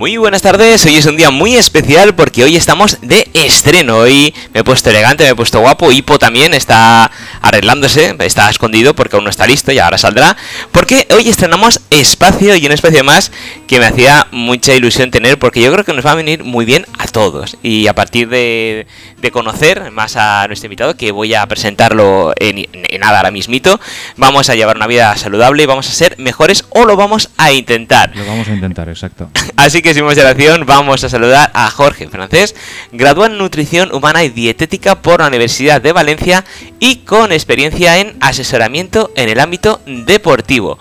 Muy 0.00 0.16
buenas 0.16 0.40
tardes, 0.40 0.86
hoy 0.86 0.96
es 0.96 1.04
un 1.04 1.18
día 1.18 1.30
muy 1.30 1.56
especial 1.56 2.14
porque 2.14 2.42
hoy 2.42 2.56
estamos 2.56 2.96
de 3.02 3.28
estreno. 3.34 3.98
Hoy 3.98 4.32
me 4.54 4.60
he 4.60 4.64
puesto 4.64 4.88
elegante, 4.88 5.24
me 5.24 5.30
he 5.32 5.34
puesto 5.34 5.60
guapo. 5.60 5.92
Hipo 5.92 6.18
también 6.18 6.54
está 6.54 7.10
arreglándose, 7.42 8.16
está 8.20 8.48
escondido 8.48 8.94
porque 8.94 9.16
aún 9.16 9.24
no 9.24 9.30
está 9.30 9.46
listo 9.46 9.72
y 9.72 9.78
ahora 9.78 9.98
saldrá. 9.98 10.38
Porque 10.72 11.06
hoy 11.14 11.28
estrenamos 11.28 11.82
espacio 11.90 12.56
y 12.56 12.64
un 12.64 12.72
espacio 12.72 13.04
más 13.04 13.30
que 13.68 13.78
me 13.78 13.84
hacía 13.84 14.26
mucha 14.30 14.72
ilusión 14.72 15.10
tener 15.10 15.38
porque 15.38 15.60
yo 15.60 15.70
creo 15.70 15.84
que 15.84 15.92
nos 15.92 16.06
va 16.06 16.12
a 16.12 16.14
venir 16.14 16.44
muy 16.44 16.64
bien 16.64 16.86
a 16.98 17.06
todos. 17.06 17.58
Y 17.62 17.86
a 17.86 17.94
partir 17.94 18.30
de, 18.30 18.86
conocer 19.34 19.90
más 19.90 20.16
a 20.16 20.46
nuestro 20.46 20.68
invitado, 20.68 20.96
que 20.96 21.12
voy 21.12 21.34
a 21.34 21.44
presentarlo 21.46 22.32
en, 22.36 22.66
nada 22.98 23.18
ahora 23.18 23.30
mismito, 23.30 23.78
vamos 24.16 24.48
a 24.48 24.54
llevar 24.54 24.76
una 24.76 24.86
vida 24.86 25.14
saludable 25.16 25.62
y 25.62 25.66
vamos 25.66 25.90
a 25.90 25.92
ser 25.92 26.18
mejores 26.18 26.64
o 26.70 26.86
lo 26.86 26.96
vamos 26.96 27.28
a 27.36 27.52
intentar. 27.52 28.16
Lo 28.16 28.24
vamos 28.24 28.48
a 28.48 28.54
intentar, 28.54 28.88
exacto. 28.88 29.28
Así 29.56 29.82
que 29.82 29.89
sin 29.94 30.04
más 30.04 30.16
dilación, 30.16 30.64
vamos 30.66 31.02
a 31.04 31.08
saludar 31.08 31.50
a 31.54 31.70
Jorge 31.70 32.08
Francés, 32.08 32.54
graduado 32.92 33.32
en 33.32 33.38
Nutrición 33.38 33.92
Humana 33.92 34.22
y 34.24 34.28
Dietética 34.28 35.02
por 35.02 35.20
la 35.20 35.28
Universidad 35.28 35.80
de 35.80 35.92
Valencia 35.92 36.44
y 36.78 36.96
con 36.98 37.32
experiencia 37.32 37.98
en 37.98 38.16
asesoramiento 38.20 39.10
en 39.16 39.28
el 39.28 39.40
ámbito 39.40 39.80
deportivo. 39.86 40.78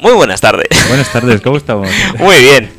Muy 0.00 0.12
buenas 0.12 0.40
tardes. 0.40 0.68
Buenas 0.88 1.12
tardes, 1.12 1.40
¿cómo 1.40 1.56
estamos? 1.58 1.88
Muy 2.18 2.36
bien. 2.40 2.70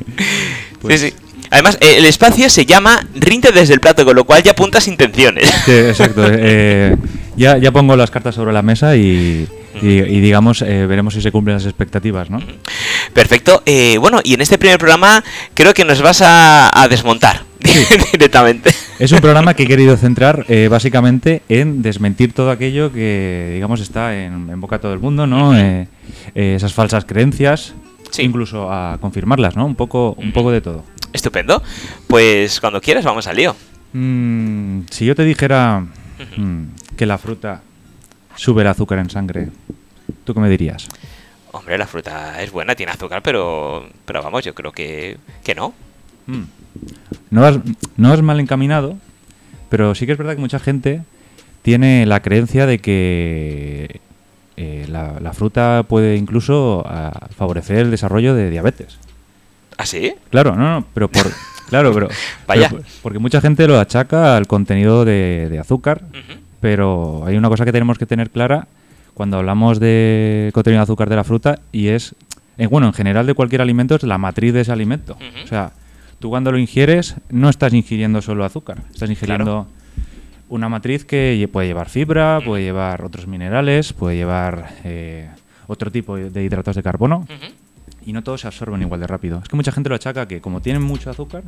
Pues 0.80 1.00
sí, 1.00 1.10
sí. 1.10 1.16
Además, 1.50 1.76
eh, 1.80 1.96
el 1.98 2.06
espacio 2.06 2.48
se 2.48 2.64
llama 2.64 3.06
Rinte 3.14 3.52
desde 3.52 3.74
el 3.74 3.80
plato, 3.80 4.04
con 4.04 4.16
lo 4.16 4.24
cual 4.24 4.42
ya 4.42 4.52
apuntas 4.52 4.88
intenciones. 4.88 5.48
Sí, 5.64 5.72
exacto. 5.72 6.22
Eh, 6.34 6.96
ya, 7.36 7.56
ya 7.58 7.72
pongo 7.72 7.96
las 7.96 8.10
cartas 8.10 8.34
sobre 8.34 8.52
la 8.52 8.62
mesa 8.62 8.96
y, 8.96 9.48
y, 9.80 10.20
digamos, 10.20 10.62
eh, 10.62 10.86
veremos 10.86 11.14
si 11.14 11.22
se 11.22 11.32
cumplen 11.32 11.56
las 11.56 11.64
expectativas, 11.64 12.30
¿no? 12.30 12.40
Perfecto. 13.14 13.62
Eh, 13.66 13.98
bueno, 13.98 14.20
y 14.24 14.34
en 14.34 14.40
este 14.40 14.58
primer 14.58 14.78
programa 14.78 15.22
creo 15.54 15.74
que 15.74 15.84
nos 15.84 16.00
vas 16.00 16.22
a, 16.24 16.86
desmontar 16.88 17.44
directamente. 18.12 18.70
Es 18.98 19.12
un 19.12 19.20
programa 19.20 19.54
que 19.54 19.64
he 19.64 19.66
querido 19.66 19.96
centrar 19.96 20.44
eh, 20.48 20.68
básicamente 20.68 21.42
en 21.48 21.82
desmentir 21.82 22.32
todo 22.32 22.50
aquello 22.50 22.92
que, 22.92 23.52
digamos, 23.54 23.80
está 23.80 24.16
en, 24.16 24.60
boca 24.60 24.76
de 24.76 24.82
todo 24.82 24.92
el 24.92 25.00
mundo, 25.00 25.26
¿no? 25.26 25.52
esas 26.34 26.72
falsas 26.72 27.04
creencias, 27.04 27.74
incluso 28.18 28.72
a 28.72 28.98
confirmarlas, 29.00 29.56
¿no? 29.56 29.64
Un 29.66 29.74
poco, 29.74 30.14
un 30.18 30.32
poco 30.32 30.50
de 30.50 30.60
todo. 30.60 30.84
Estupendo. 31.12 31.62
Pues 32.06 32.60
cuando 32.60 32.80
quieras 32.80 33.04
vamos 33.04 33.26
al 33.26 33.36
lío. 33.36 33.54
Mm, 33.92 34.82
si 34.90 35.04
yo 35.04 35.14
te 35.14 35.24
dijera 35.24 35.84
mm, 36.36 36.62
que 36.96 37.06
la 37.06 37.18
fruta 37.18 37.62
sube 38.36 38.62
el 38.62 38.68
azúcar 38.68 38.98
en 38.98 39.10
sangre, 39.10 39.48
¿tú 40.24 40.34
qué 40.34 40.40
me 40.40 40.48
dirías? 40.48 40.88
Hombre, 41.52 41.78
la 41.78 41.86
fruta 41.86 42.42
es 42.42 42.50
buena, 42.50 42.74
tiene 42.74 42.92
azúcar, 42.92 43.22
pero, 43.22 43.86
pero 44.04 44.22
vamos, 44.22 44.44
yo 44.44 44.54
creo 44.54 44.72
que, 44.72 45.18
que 45.44 45.54
no. 45.54 45.74
Mm. 46.26 46.42
No, 47.30 47.44
has, 47.44 47.58
no 47.96 48.22
mal 48.22 48.40
encaminado, 48.40 48.96
pero 49.68 49.94
sí 49.94 50.06
que 50.06 50.12
es 50.12 50.18
verdad 50.18 50.34
que 50.34 50.40
mucha 50.40 50.58
gente 50.58 51.02
tiene 51.62 52.06
la 52.06 52.20
creencia 52.20 52.66
de 52.66 52.78
que 52.78 54.00
eh, 54.56 54.86
la, 54.88 55.32
fruta 55.34 55.84
puede 55.88 56.16
incluso 56.16 56.84
ah, 56.86 57.28
favorecer 57.36 57.78
el 57.78 57.90
desarrollo 57.90 58.34
de 58.34 58.50
diabetes. 58.50 58.98
¿Ah, 59.76 59.86
sí? 59.86 60.14
Claro, 60.30 60.56
no, 60.56 60.80
no, 60.80 60.86
pero 60.94 61.08
por... 61.08 61.26
Claro, 61.68 61.94
pero, 61.94 62.08
Vaya. 62.46 62.70
porque 63.02 63.18
mucha 63.18 63.40
gente 63.40 63.66
lo 63.66 63.80
achaca 63.80 64.36
al 64.36 64.46
contenido 64.46 65.06
de, 65.06 65.58
azúcar 65.58 66.02
pero 66.60 67.24
hay 67.24 67.38
una 67.38 67.48
cosa 67.48 67.64
que 67.64 67.72
tenemos 67.72 67.96
que 67.96 68.04
tener 68.04 68.28
clara 68.28 68.68
cuando 69.14 69.38
hablamos 69.38 69.80
de 69.80 70.50
contenido 70.54 70.80
de 70.80 70.84
azúcar 70.84 71.08
de 71.08 71.16
la 71.16 71.24
fruta 71.24 71.60
y 71.70 71.88
es, 71.88 72.14
eh, 72.58 72.66
bueno, 72.66 72.86
en 72.86 72.92
general 72.92 73.26
de 73.26 73.34
cualquier 73.34 73.62
alimento 73.62 73.94
es 73.94 74.02
la 74.02 74.18
matriz 74.18 74.52
de 74.52 74.62
ese 74.62 74.72
alimento. 74.72 75.16
O 75.44 75.46
sea, 75.46 75.72
tú 76.18 76.30
cuando 76.30 76.52
lo 76.52 76.58
ingieres 76.58 77.16
no 77.30 77.48
estás 77.48 77.72
ingiriendo 77.74 78.22
solo 78.22 78.44
azúcar, 78.44 78.82
estás 78.92 79.10
ingiriendo 79.10 79.66
una 80.48 80.68
matriz 80.68 81.04
que 81.04 81.48
puede 81.52 81.66
llevar 81.66 81.88
fibra, 81.88 82.40
puede 82.44 82.62
llevar 82.62 83.04
otros 83.04 83.26
minerales, 83.26 83.92
puede 83.92 84.16
llevar 84.16 84.74
eh, 84.84 85.30
otro 85.66 85.90
tipo 85.90 86.16
de 86.16 86.44
hidratos 86.44 86.76
de 86.76 86.82
carbono. 86.82 87.26
Y 88.04 88.12
no 88.12 88.22
todos 88.22 88.40
se 88.40 88.48
absorben 88.48 88.82
igual 88.82 89.00
de 89.00 89.06
rápido. 89.06 89.38
Es 89.42 89.48
que 89.48 89.56
mucha 89.56 89.72
gente 89.72 89.88
lo 89.88 89.94
achaca 89.94 90.26
que 90.26 90.40
como 90.40 90.60
tienen 90.60 90.82
mucho 90.82 91.08
azúcar, 91.08 91.44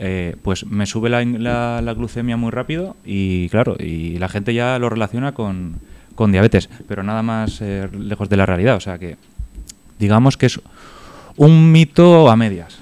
eh, 0.00 0.36
pues 0.42 0.64
me 0.64 0.86
sube 0.86 1.10
la, 1.10 1.92
glucemia 1.94 2.36
muy 2.36 2.50
rápido 2.50 2.96
y 3.04 3.48
claro, 3.48 3.76
y 3.78 4.18
la 4.18 4.28
gente 4.28 4.54
ya 4.54 4.78
lo 4.78 4.88
relaciona 4.88 5.32
con, 5.32 5.80
diabetes, 6.26 6.68
pero 6.88 7.02
nada 7.02 7.22
más 7.22 7.60
eh, 7.60 7.88
lejos 7.92 8.28
de 8.28 8.36
la 8.36 8.46
realidad. 8.46 8.76
O 8.76 8.80
sea 8.80 8.98
que 8.98 9.16
digamos 9.98 10.36
que 10.36 10.46
es 10.46 10.60
un 11.36 11.72
mito 11.72 12.28
a 12.28 12.36
medias. 12.36 12.78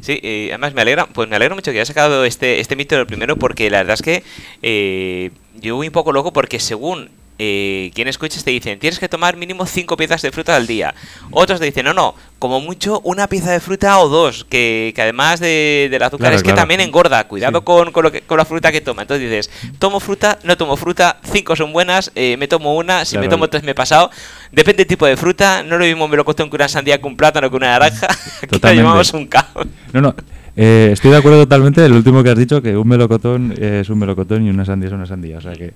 Sí, 0.00 0.20
y 0.22 0.50
además 0.50 0.74
me 0.74 0.82
alegra, 0.82 1.06
pues 1.06 1.30
me 1.30 1.36
alegra 1.36 1.54
mucho 1.54 1.72
que 1.72 1.78
hayas 1.78 1.88
sacado 1.88 2.26
este, 2.26 2.60
este 2.60 2.76
mito 2.76 2.94
del 2.94 3.06
primero 3.06 3.36
porque 3.36 3.70
la 3.70 3.78
verdad 3.78 3.94
es 3.94 4.02
que 4.02 4.22
eh, 4.60 5.30
yo 5.62 5.76
voy 5.76 5.86
un 5.86 5.94
poco 5.94 6.12
loco 6.12 6.30
porque 6.30 6.60
según 6.60 7.08
eh, 7.38 7.90
quien 7.94 8.06
escuches 8.08 8.44
te 8.44 8.50
dicen, 8.50 8.78
tienes 8.78 8.98
que 8.98 9.08
tomar 9.08 9.36
mínimo 9.36 9.66
5 9.66 9.96
piezas 9.96 10.22
de 10.22 10.30
fruta 10.30 10.54
al 10.54 10.66
día. 10.66 10.94
Otros 11.30 11.58
te 11.58 11.66
dicen, 11.66 11.84
no, 11.84 11.92
no, 11.92 12.14
como 12.38 12.60
mucho 12.60 13.00
una 13.04 13.26
pieza 13.26 13.50
de 13.50 13.60
fruta 13.60 13.98
o 13.98 14.08
dos, 14.08 14.44
que, 14.44 14.92
que 14.94 15.02
además 15.02 15.40
de, 15.40 15.88
del 15.90 16.02
azúcar 16.02 16.32
es 16.32 16.42
que 16.42 16.52
también 16.52 16.80
engorda. 16.80 17.26
Cuidado 17.26 17.64
con, 17.64 17.90
con, 17.90 18.04
lo 18.04 18.12
que, 18.12 18.20
con 18.20 18.38
la 18.38 18.44
fruta 18.44 18.70
que 18.70 18.80
toma. 18.80 19.02
Entonces 19.02 19.28
dices, 19.28 19.50
tomo 19.78 19.98
fruta, 19.98 20.38
no 20.44 20.56
tomo 20.56 20.76
fruta, 20.76 21.18
5 21.24 21.56
son 21.56 21.72
buenas, 21.72 22.12
eh, 22.14 22.36
me 22.36 22.46
tomo 22.46 22.76
una, 22.76 23.04
si 23.04 23.18
me 23.18 23.28
tomo 23.28 23.48
tres 23.48 23.62
me 23.62 23.72
he 23.72 23.74
pasado. 23.74 24.10
Depende 24.52 24.78
del 24.78 24.86
tipo 24.86 25.06
de 25.06 25.16
fruta, 25.16 25.62
no 25.62 25.76
lo 25.76 25.84
mismo 25.84 26.06
me 26.06 26.16
lo 26.16 26.24
costó 26.24 26.48
con 26.48 26.60
una 26.60 26.68
sandía 26.68 27.00
con 27.00 27.12
un 27.12 27.16
plátano 27.16 27.50
que 27.50 27.56
una 27.56 27.68
naranja. 27.68 28.06
Aquí 28.42 28.58
lo 28.62 28.72
llamamos 28.72 29.12
un 29.12 29.26
caos. 29.26 29.66
No, 29.92 30.00
no. 30.00 30.14
Eh, 30.56 30.90
estoy 30.92 31.10
de 31.10 31.16
acuerdo 31.16 31.38
totalmente. 31.40 31.84
El 31.84 31.92
último 31.92 32.22
que 32.22 32.30
has 32.30 32.38
dicho, 32.38 32.62
que 32.62 32.76
un 32.76 32.86
melocotón 32.86 33.54
es 33.58 33.88
un 33.88 33.98
melocotón 33.98 34.46
y 34.46 34.50
una 34.50 34.64
sandía 34.64 34.88
es 34.88 34.94
una 34.94 35.06
sandía. 35.06 35.38
O 35.38 35.40
sea 35.40 35.52
que. 35.52 35.72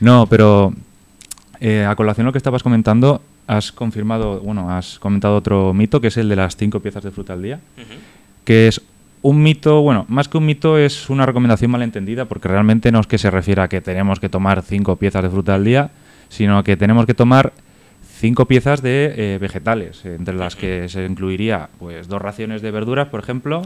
No, 0.00 0.26
pero 0.26 0.72
eh, 1.60 1.84
a 1.84 1.94
colación 1.96 2.26
lo 2.26 2.32
que 2.32 2.38
estabas 2.38 2.62
comentando, 2.62 3.22
has 3.46 3.72
confirmado, 3.72 4.40
bueno, 4.40 4.70
has 4.70 4.98
comentado 4.98 5.36
otro 5.36 5.74
mito, 5.74 6.00
que 6.00 6.08
es 6.08 6.16
el 6.16 6.28
de 6.28 6.36
las 6.36 6.56
cinco 6.56 6.80
piezas 6.80 7.02
de 7.04 7.10
fruta 7.10 7.32
al 7.32 7.42
día, 7.42 7.60
que 8.44 8.68
es 8.68 8.80
un 9.22 9.42
mito, 9.42 9.80
bueno, 9.80 10.04
más 10.08 10.28
que 10.28 10.36
un 10.36 10.46
mito 10.46 10.78
es 10.78 11.08
una 11.08 11.24
recomendación 11.24 11.70
malentendida, 11.70 12.26
porque 12.26 12.48
realmente 12.48 12.92
no 12.92 13.00
es 13.00 13.06
que 13.06 13.18
se 13.18 13.30
refiera 13.30 13.64
a 13.64 13.68
que 13.68 13.80
tenemos 13.80 14.20
que 14.20 14.28
tomar 14.28 14.62
cinco 14.62 14.96
piezas 14.96 15.22
de 15.22 15.30
fruta 15.30 15.54
al 15.54 15.64
día, 15.64 15.90
sino 16.28 16.62
que 16.62 16.76
tenemos 16.76 17.06
que 17.06 17.14
tomar 17.14 17.52
cinco 18.16 18.46
piezas 18.46 18.80
de 18.82 19.14
eh, 19.16 19.38
vegetales, 19.38 20.04
entre 20.04 20.34
las 20.34 20.56
que 20.56 20.88
se 20.88 21.04
incluiría 21.04 21.68
pues 21.78 22.08
dos 22.08 22.22
raciones 22.22 22.62
de 22.62 22.70
verduras, 22.70 23.08
por 23.08 23.20
ejemplo, 23.20 23.62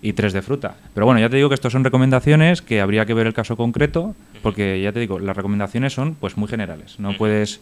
y 0.00 0.14
tres 0.14 0.32
de 0.32 0.42
fruta. 0.42 0.76
Pero 0.94 1.06
bueno, 1.06 1.20
ya 1.20 1.28
te 1.28 1.36
digo 1.36 1.48
que 1.48 1.54
estos 1.54 1.72
son 1.72 1.84
recomendaciones 1.84 2.62
que 2.62 2.80
habría 2.80 3.06
que 3.06 3.14
ver 3.14 3.26
el 3.26 3.34
caso 3.34 3.56
concreto, 3.56 4.14
porque 4.42 4.80
ya 4.80 4.92
te 4.92 5.00
digo, 5.00 5.18
las 5.18 5.36
recomendaciones 5.36 5.92
son 5.92 6.14
pues 6.14 6.36
muy 6.36 6.48
generales. 6.48 6.98
No 6.98 7.16
puedes 7.16 7.60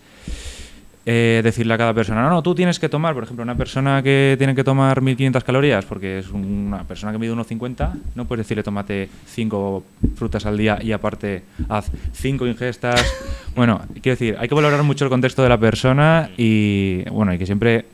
eh, 1.11 1.41
decirle 1.43 1.73
a 1.73 1.79
cada 1.79 1.95
persona, 1.95 2.23
no, 2.23 2.29
no, 2.29 2.43
tú 2.43 2.55
tienes 2.55 2.79
que 2.79 2.91
tomar, 2.91 3.15
por 3.15 3.25
ejemplo, 3.25 3.43
una 3.43 3.57
persona 3.57 4.03
que 4.03 4.35
tiene 4.37 4.55
que 4.55 4.63
tomar 4.63 5.01
1500 5.01 5.43
calorías 5.43 5.87
porque 5.87 6.19
es 6.19 6.29
una 6.29 6.85
persona 6.85 7.13
que 7.13 7.19
mide 7.19 7.33
1,50, 7.33 7.93
no 8.15 8.27
puedes 8.27 8.45
decirle 8.45 8.63
tómate 8.63 9.09
5 9.25 9.85
frutas 10.17 10.45
al 10.45 10.59
día 10.59 10.79
y 10.83 10.93
aparte 10.93 11.45
haz 11.71 11.91
5 12.13 12.47
ingestas. 12.47 13.03
bueno, 13.57 13.81
quiero 14.03 14.19
decir, 14.19 14.37
hay 14.39 14.49
que 14.49 14.55
valorar 14.55 14.83
mucho 14.83 15.07
el 15.07 15.11
contexto 15.11 15.43
de 15.43 15.49
la 15.49 15.57
persona 15.57 16.29
y, 16.37 17.05
bueno, 17.09 17.33
y 17.33 17.39
que 17.39 17.47
siempre 17.47 17.87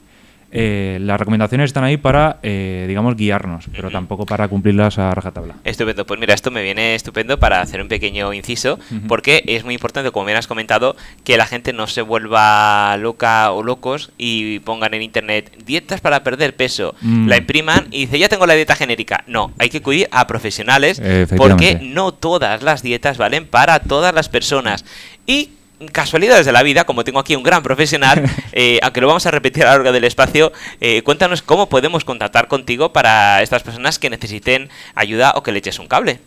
eh, 0.57 0.99
las 1.01 1.19
recomendaciones 1.19 1.65
están 1.65 1.83
ahí 1.83 1.97
para, 1.97 2.39
eh, 2.45 2.85
digamos, 2.87 3.17
guiarnos, 3.17 3.65
pero 3.75 3.91
tampoco 3.91 4.25
para 4.25 4.47
cumplirlas 4.47 5.01
a 5.01 5.13
rajatabla. 5.13 5.57
Estupendo, 5.65 6.07
pues 6.07 6.21
mira, 6.21 6.33
esto 6.33 6.53
me 6.53 6.63
viene 6.63 6.95
estupendo 6.95 7.41
para 7.41 7.61
hacer 7.61 7.83
un 7.83 7.89
pequeño 7.89 8.33
inciso, 8.33 8.79
porque 9.09 9.43
es 9.49 9.65
muy 9.65 9.75
importante, 9.75 10.13
como 10.13 10.27
bien 10.27 10.39
has 10.39 10.47
comentado, 10.47 10.95
que 11.25 11.37
la 11.37 11.47
gente 11.47 11.73
no 11.73 11.89
se 11.89 12.03
vuelva 12.03 12.97
loca 12.99 13.51
o 13.51 13.65
locos 13.65 14.13
y 14.17 14.61
pongan 14.61 14.95
en 14.95 15.03
internet 15.03 15.51
dietas 15.67 16.01
para 16.01 16.23
perder 16.23 16.55
peso, 16.55 16.95
mm. 17.01 17.27
la 17.27 17.37
impriman 17.37 17.89
y 17.91 18.03
dice, 18.03 18.21
ya 18.21 18.29
tengo 18.29 18.47
la 18.47 18.55
dieta 18.55 18.77
genérica. 18.77 19.25
No, 19.27 19.53
hay 19.59 19.71
que 19.71 19.79
acudir 19.79 20.07
a 20.13 20.29
profesionales, 20.29 21.03
porque 21.37 21.81
no 21.83 22.15
todas 22.15 22.63
las 22.63 22.85
dietas 22.85 23.19
valen 23.19 23.49
para 23.49 23.81
todas 23.81 24.15
las 24.15 24.29
personas. 24.29 24.85
Y 25.27 25.51
casualidades 25.89 26.47
de 26.47 26.53
la 26.53 26.63
vida, 26.63 26.85
como 26.85 27.05
tengo 27.05 27.19
aquí 27.19 27.37
un 27.37 27.43
gran 27.43 27.63
profesional, 27.63 28.23
eh, 28.53 28.79
aunque 28.83 29.01
lo 29.01 29.07
vamos 29.07 29.27
a 29.27 29.31
repetir 29.31 29.65
a 29.65 29.67
lo 29.67 29.73
largo 29.79 29.93
del 29.93 30.05
espacio, 30.05 30.53
eh, 30.81 31.03
cuéntanos 31.03 31.43
cómo 31.43 31.69
podemos 31.69 32.05
contactar 32.05 32.49
contigo 32.49 32.93
para 32.93 33.43
estas 33.43 33.63
personas 33.63 33.99
que 33.99 34.11
necesiten 34.11 34.69
ayuda 34.95 35.33
o 35.37 35.43
que 35.43 35.53
le 35.53 35.59
eches 35.59 35.79
un 35.79 35.87
cable. 35.87 36.21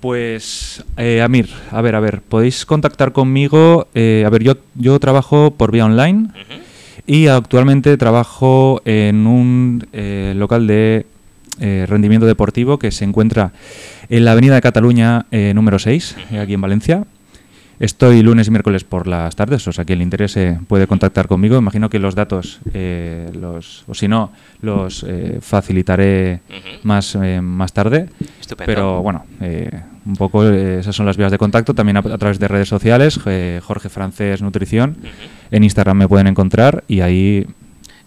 Pues, 0.00 0.82
eh, 0.96 1.20
Amir, 1.22 1.50
a 1.70 1.82
ver, 1.82 1.94
a 1.94 2.00
ver, 2.00 2.22
podéis 2.22 2.64
contactar 2.64 3.12
conmigo. 3.12 3.88
a 3.94 4.30
ver, 4.30 4.42
yo, 4.42 4.56
yo 4.74 4.98
trabajo 4.98 5.50
por 5.50 5.72
vía 5.72 5.84
online 5.84 6.28
y 7.06 7.26
actualmente 7.26 7.96
trabajo 7.98 8.80
en 8.86 9.26
un 9.26 9.86
local 10.38 10.66
de 10.66 11.04
rendimiento 11.58 12.24
deportivo 12.26 12.78
que 12.78 12.90
se 12.90 13.04
encuentra 13.04 13.52
en 14.08 14.24
la 14.24 14.32
Avenida 14.32 14.54
de 14.54 14.62
Cataluña 14.62 15.26
número 15.30 15.78
6, 15.78 16.16
aquí 16.40 16.54
en 16.54 16.60
Valencia. 16.62 17.04
Estoy 17.80 18.22
lunes 18.22 18.46
y 18.46 18.50
miércoles 18.50 18.84
por 18.84 19.06
las 19.06 19.34
tardes, 19.34 19.66
o 19.66 19.72
sea, 19.72 19.86
quien 19.86 20.00
le 20.00 20.04
interese 20.04 20.60
puede 20.68 20.86
contactar 20.86 21.26
conmigo. 21.26 21.56
Imagino 21.56 21.88
que 21.88 21.98
los 21.98 22.14
datos, 22.14 22.60
eh, 22.74 23.30
los, 23.32 23.84
o 23.88 23.94
si 23.94 24.06
no, 24.06 24.32
los 24.60 25.02
eh, 25.08 25.38
facilitaré 25.40 26.40
más, 26.82 27.14
eh, 27.14 27.40
más 27.40 27.72
tarde. 27.72 28.10
Estupendo. 28.38 28.66
Pero 28.70 29.02
bueno, 29.02 29.24
un 30.04 30.16
poco 30.16 30.44
esas 30.44 30.94
son 30.94 31.06
las 31.06 31.16
vías 31.16 31.32
de 31.32 31.38
contacto. 31.38 31.72
También 31.72 31.96
a, 31.96 32.00
a 32.00 32.18
través 32.18 32.38
de 32.38 32.48
redes 32.48 32.68
sociales, 32.68 33.18
Jorge 33.62 33.88
Francés 33.88 34.42
Nutrición. 34.42 34.98
En 35.50 35.64
Instagram 35.64 35.96
me 35.96 36.06
pueden 36.06 36.26
encontrar 36.26 36.84
y 36.86 37.00
ahí 37.00 37.46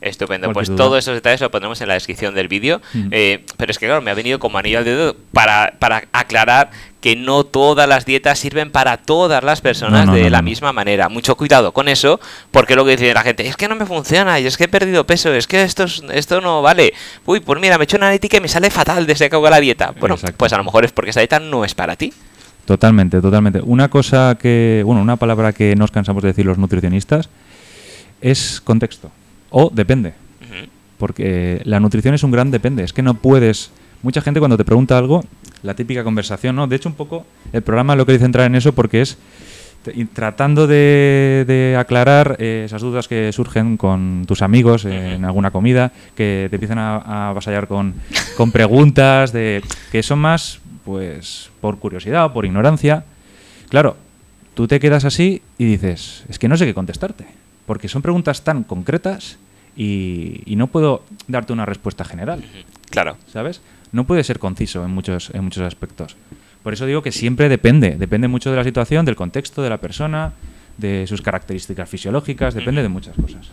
Estupendo, 0.04 0.52
pues 0.52 0.68
duda. 0.68 0.78
todos 0.78 1.00
esos 1.00 1.14
detalles 1.16 1.42
lo 1.42 1.50
pondremos 1.50 1.80
en 1.82 1.88
la 1.88 1.94
descripción 1.96 2.36
del 2.36 2.48
vídeo. 2.48 2.82
Mm. 2.94 3.08
Eh, 3.12 3.46
pero 3.58 3.72
es 3.72 3.80
que, 3.80 3.86
claro, 3.86 4.02
me 4.02 4.12
ha 4.12 4.14
venido 4.14 4.38
como 4.40 4.58
anillo 4.58 4.80
al 4.80 4.86
dedo 4.86 5.16
para, 5.32 5.76
para 5.80 6.04
aclarar 6.12 6.72
que 7.00 7.16
no 7.16 7.44
todas 7.46 7.88
las 7.88 8.06
dietas 8.06 8.40
sirven 8.40 8.72
para 8.72 8.98
todas 8.98 9.44
las 9.44 9.60
personas 9.62 10.06
No, 10.06 10.12
no, 10.14 10.18
de 10.18 10.24
no, 10.24 10.30
la 10.30 10.42
misma 10.42 10.72
manera. 10.74 11.10
Mucho 11.10 11.36
cuidado 11.36 11.72
con 11.74 11.88
eso, 11.90 12.20
porque 12.52 12.76
lo 12.76 12.86
que 12.86 12.92
dice 12.92 13.14
la 13.14 13.24
gente 13.24 13.46
es 13.48 13.58
que 13.58 13.68
no 13.68 13.76
me 13.76 13.86
funciona, 13.86 14.40
y 14.40 14.46
es 14.46 14.56
que 14.58 14.66
he 14.66 14.68
perdido 14.70 15.06
peso, 15.06 15.34
es 15.34 15.48
que 15.48 15.64
esto, 15.64 15.84
es- 15.84 16.02
esto 16.14 16.40
no 16.42 16.62
vale. 16.62 16.94
Uy, 17.26 17.40
pues 17.42 17.60
mira, 17.60 17.78
me 17.78 17.84
he 17.84 17.86
hecho 17.86 17.98
una 17.98 18.06
analítica 18.08 18.38
y 18.38 18.42
me 18.42 18.48
sale 18.48 18.70
fatal 18.70 19.06
desde 19.06 19.30
que 19.30 19.36
hago 19.36 19.50
la 19.50 19.60
dieta. 19.60 19.94
Bueno, 20.00 20.16
Exacto. 20.16 20.38
pues 20.38 20.54
a 20.54 20.58
lo 20.58 20.64
mejor 20.64 20.86
es 20.86 20.92
porque 20.94 21.10
esa 21.12 21.20
dieta 21.20 21.40
no 21.40 21.66
es 21.66 21.74
para 21.76 21.96
ti. 21.96 22.14
Totalmente, 22.66 23.20
totalmente. 23.20 23.60
Una 23.62 23.90
cosa 23.90 24.38
que, 24.42 24.82
bueno, 24.86 25.02
una 25.02 25.18
palabra 25.18 25.52
que 25.52 25.76
nos 25.76 25.92
cansamos 25.92 26.24
de 26.24 26.30
decir 26.30 26.46
los 26.46 26.58
nutricionistas 26.58 27.28
es 28.22 28.62
contexto. 28.62 29.12
O 29.54 29.70
depende. 29.74 30.14
Porque 30.98 31.62
la 31.64 31.80
nutrición 31.80 32.16
es 32.16 32.24
un 32.24 32.32
gran 32.32 32.50
depende. 32.50 32.84
Es 32.84 32.92
que 32.92 33.02
no 33.02 33.14
puedes. 33.14 33.72
Mucha 34.02 34.22
gente 34.22 34.40
cuando 34.40 34.58
te 34.58 34.66
pregunta 34.66 34.98
algo, 34.98 35.24
la 35.62 35.76
típica 35.76 36.04
conversación, 36.04 36.56
¿no? 36.56 36.68
De 36.68 36.76
hecho, 36.76 36.90
un 36.90 36.96
poco 36.96 37.26
el 37.54 37.62
programa 37.62 37.96
lo 37.96 38.06
que 38.06 38.14
dice 38.14 38.26
entrar 38.26 38.48
en 38.48 38.56
eso 38.56 38.74
porque 38.74 39.02
es 39.02 39.18
tratando 40.14 40.66
de, 40.66 41.44
de 41.46 41.76
aclarar 41.78 42.38
eh, 42.40 42.64
esas 42.66 42.82
dudas 42.82 43.08
que 43.08 43.32
surgen 43.32 43.78
con 43.78 44.24
tus 44.26 44.42
amigos 44.42 44.86
eh, 44.86 45.16
en 45.16 45.26
alguna 45.26 45.52
comida, 45.52 45.92
que 46.16 46.48
te 46.50 46.56
empiezan 46.56 46.80
a, 46.80 46.98
a 46.98 47.30
avasallar 47.30 47.68
con, 47.68 47.94
con 48.38 48.52
preguntas 48.52 49.34
de 49.34 49.62
que 49.92 50.02
son 50.02 50.20
más, 50.20 50.62
pues, 50.84 51.52
por 51.62 51.80
curiosidad 51.80 52.26
o 52.26 52.34
por 52.34 52.46
ignorancia. 52.46 53.04
Claro, 53.70 53.98
tú 54.54 54.68
te 54.68 54.80
quedas 54.80 55.06
así 55.06 55.42
y 55.58 55.66
dices, 55.66 56.24
es 56.30 56.40
que 56.40 56.48
no 56.48 56.58
sé 56.58 56.66
qué 56.66 56.74
contestarte, 56.74 57.26
porque 57.66 57.88
son 57.88 58.02
preguntas 58.02 58.44
tan 58.44 58.64
concretas 58.64 59.38
y, 59.76 60.42
y 60.46 60.56
no 60.56 60.68
puedo 60.68 61.04
darte 61.28 61.54
una 61.54 61.66
respuesta 61.66 62.06
general. 62.06 62.44
Claro. 62.90 63.18
¿sabes? 63.32 63.62
No 63.92 64.06
puede 64.06 64.24
ser 64.24 64.40
conciso 64.40 64.84
en 64.86 64.92
muchos, 64.92 65.32
en 65.34 65.44
muchos 65.44 65.64
aspectos. 65.64 66.16
Por 66.64 66.74
eso 66.74 66.86
digo 66.86 67.02
que 67.02 67.12
siempre 67.12 67.50
depende, 67.50 67.96
depende 67.98 68.28
mucho 68.28 68.50
de 68.50 68.58
la 68.58 68.64
situación, 68.64 69.06
del 69.06 69.16
contexto 69.16 69.62
de 69.62 69.70
la 69.70 69.78
persona, 69.78 70.34
de 70.78 71.06
sus 71.08 71.22
características 71.22 71.90
fisiológicas, 71.90 72.54
depende 72.54 72.82
de 72.82 72.90
muchas 72.90 73.16
cosas. 73.16 73.52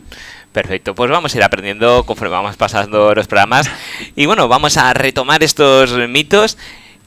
Perfecto, 0.53 0.95
pues 0.95 1.11
vamos 1.11 1.35
a 1.35 1.39
ir 1.39 1.43
aprendiendo 1.43 2.05
conforme 2.05 2.33
vamos 2.33 2.57
pasando 2.57 3.15
los 3.15 3.27
programas. 3.27 3.71
Y 4.17 4.27
bueno, 4.27 4.49
vamos 4.49 4.77
a 4.77 4.93
retomar 4.95 5.43
estos 5.43 5.93
mitos. 6.09 6.57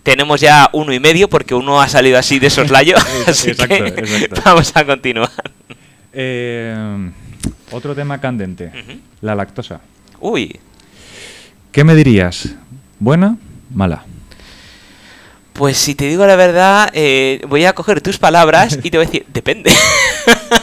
Tenemos 0.03 0.41
ya 0.41 0.69
uno 0.73 0.93
y 0.93 0.99
medio 0.99 1.29
porque 1.29 1.55
uno 1.55 1.81
ha 1.81 1.87
salido 1.87 2.17
así 2.19 2.37
de 2.37 2.49
soslayo. 2.49 2.97
así 3.27 3.51
Exacto, 3.51 3.75
que 3.75 3.87
exacto. 3.87 4.41
vamos 4.43 4.71
a 4.75 4.85
continuar. 4.85 5.31
Eh, 6.13 7.11
otro 7.71 7.95
tema 7.95 8.21
candente, 8.21 8.71
la 9.21 9.35
lactosa. 9.35 9.81
Uy, 10.19 10.59
¿Qué 11.71 11.83
me 11.83 11.95
dirías? 11.95 12.55
¿Buena? 12.99 13.35
¿Mala? 13.73 14.05
pues 15.53 15.77
si 15.77 15.95
te 15.95 16.07
digo 16.07 16.25
la 16.25 16.35
verdad, 16.35 16.89
eh, 16.93 17.41
voy 17.47 17.65
a 17.65 17.73
coger 17.73 18.01
tus 18.01 18.17
palabras 18.17 18.77
y 18.81 18.89
te 18.89 18.97
voy 18.97 19.05
a 19.05 19.07
decir, 19.07 19.25
depende. 19.31 19.71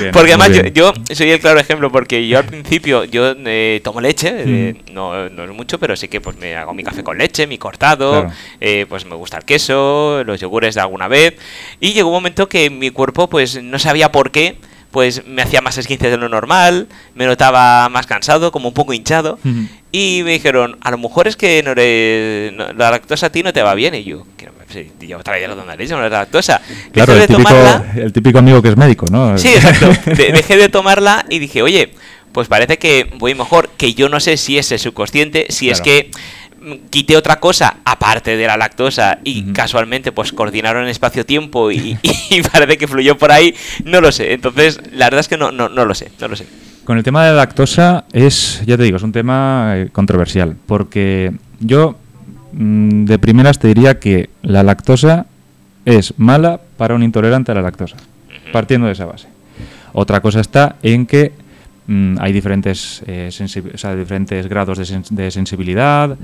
Bien, 0.00 0.10
Porque 0.12 0.32
además 0.32 0.50
yo, 0.72 0.92
yo 0.92 1.14
soy 1.14 1.30
el 1.30 1.40
claro 1.40 1.60
ejemplo, 1.60 1.90
porque 1.90 2.26
yo 2.26 2.38
al 2.38 2.44
principio 2.44 3.04
yo 3.04 3.34
eh, 3.46 3.80
tomo 3.84 4.00
leche, 4.00 4.32
eh, 4.46 4.74
no, 4.92 5.28
no 5.28 5.44
es 5.44 5.50
mucho, 5.50 5.78
pero 5.78 5.96
sí 5.96 6.08
que 6.08 6.20
pues 6.20 6.36
me 6.38 6.56
hago 6.56 6.74
mi 6.74 6.82
café 6.82 7.02
con 7.04 7.18
leche, 7.18 7.46
mi 7.46 7.58
cortado, 7.58 8.10
Claro. 8.22 8.32
eh, 8.60 8.86
pues 8.88 9.04
me 9.06 9.14
gusta 9.14 9.38
el 9.38 9.44
queso, 9.44 10.22
los 10.24 10.40
yogures 10.40 10.74
de 10.74 10.80
alguna 10.80 11.08
vez, 11.08 11.34
y 11.80 11.92
llegó 11.92 12.08
un 12.08 12.14
momento 12.14 12.48
que 12.48 12.70
mi 12.70 12.90
cuerpo 12.90 13.28
pues 13.28 13.62
no 13.62 13.78
sabía 13.78 14.10
por 14.12 14.30
qué, 14.30 14.56
pues 14.90 15.26
me 15.26 15.40
hacía 15.42 15.60
más 15.62 15.78
esquinces 15.78 16.10
de 16.10 16.18
lo 16.18 16.28
normal, 16.28 16.86
me 17.14 17.24
notaba 17.26 17.88
más 17.88 18.06
cansado, 18.06 18.52
como 18.52 18.68
un 18.68 18.74
poco 18.74 18.92
hinchado, 18.92 19.38
y 19.90 20.22
me 20.24 20.32
dijeron, 20.32 20.76
a 20.82 20.90
lo 20.90 20.98
mejor 20.98 21.28
es 21.28 21.36
que 21.36 21.62
no 21.62 21.70
eres, 21.72 22.52
no- 22.52 22.72
la 22.74 22.90
lactosa 22.90 23.26
a 23.26 23.30
ti 23.32 23.42
no 23.42 23.52
te 23.52 23.62
va 23.62 23.74
bien, 23.74 23.94
y 23.94 24.04
yo, 24.04 24.26
que 24.36 24.46
no 24.46 24.52
me- 24.52 24.61
sí, 24.72 24.90
yo 25.00 25.18
traía 25.20 25.48
no 25.48 25.54
era 26.04 26.08
lactosa. 26.20 26.60
Claro, 26.92 27.14
el 27.14 27.26
típico, 27.26 27.48
tomarla- 27.50 27.92
el 27.96 28.12
típico 28.12 28.38
amigo 28.38 28.62
que 28.62 28.68
es 28.70 28.76
médico, 28.76 29.06
¿no? 29.10 29.36
Sí, 29.38 29.48
exacto. 29.48 29.90
De- 30.06 30.32
dejé 30.32 30.56
de 30.56 30.68
tomarla 30.68 31.24
y 31.28 31.38
dije, 31.38 31.62
oye, 31.62 31.90
pues 32.32 32.48
parece 32.48 32.78
que 32.78 33.10
voy 33.18 33.34
mejor, 33.34 33.68
que 33.76 33.94
yo 33.94 34.08
no 34.08 34.18
sé 34.20 34.36
si 34.36 34.58
es 34.58 34.72
el 34.72 34.78
subconsciente, 34.78 35.46
si 35.50 35.68
es 35.70 35.80
que 35.82 36.10
mm, 36.60 36.88
quité 36.90 37.16
otra 37.16 37.38
cosa 37.40 37.76
aparte 37.84 38.36
de 38.36 38.46
la 38.46 38.56
lactosa 38.56 39.18
y 39.22 39.52
casualmente 39.52 40.12
pues 40.12 40.32
coordinaron 40.32 40.88
espacio-tiempo 40.88 41.70
y, 41.72 41.98
y 42.30 42.42
parece 42.42 42.78
que 42.78 42.88
fluyó 42.88 43.18
por 43.18 43.32
ahí, 43.32 43.54
no 43.84 44.00
lo 44.00 44.10
sé. 44.12 44.32
Entonces, 44.32 44.80
la 44.92 45.06
verdad 45.06 45.20
es 45.20 45.28
que 45.28 45.36
no, 45.36 45.52
no, 45.52 45.68
no 45.68 45.84
lo 45.84 45.94
sé, 45.94 46.10
no 46.20 46.28
lo 46.28 46.36
sé. 46.36 46.46
Con 46.84 46.96
el 46.98 47.04
tema 47.04 47.24
de 47.24 47.30
la 47.30 47.36
lactosa 47.36 48.06
es, 48.12 48.60
ya 48.66 48.76
te 48.76 48.82
digo, 48.82 48.96
es 48.96 49.02
un 49.04 49.12
tema 49.12 49.74
eh, 49.76 49.88
controversial, 49.92 50.56
porque 50.66 51.30
yo 51.60 51.96
de 52.52 53.18
primeras 53.18 53.58
te 53.58 53.68
diría 53.68 53.98
que 53.98 54.30
la 54.42 54.62
lactosa 54.62 55.26
es 55.84 56.14
mala 56.18 56.60
para 56.76 56.94
un 56.94 57.02
intolerante 57.02 57.50
a 57.52 57.54
la 57.54 57.62
lactosa, 57.62 57.96
partiendo 58.52 58.86
de 58.86 58.92
esa 58.92 59.04
base. 59.06 59.28
Otra 59.94 60.20
cosa 60.20 60.40
está 60.40 60.76
en 60.82 61.06
que 61.06 61.32
mm, 61.86 62.16
hay 62.20 62.32
diferentes, 62.32 63.02
eh, 63.06 63.30
o 63.74 63.78
sea, 63.78 63.94
diferentes 63.96 64.48
grados 64.48 64.78
de, 64.78 64.84
sens- 64.84 65.08
de 65.10 65.30
sensibilidad. 65.30 66.16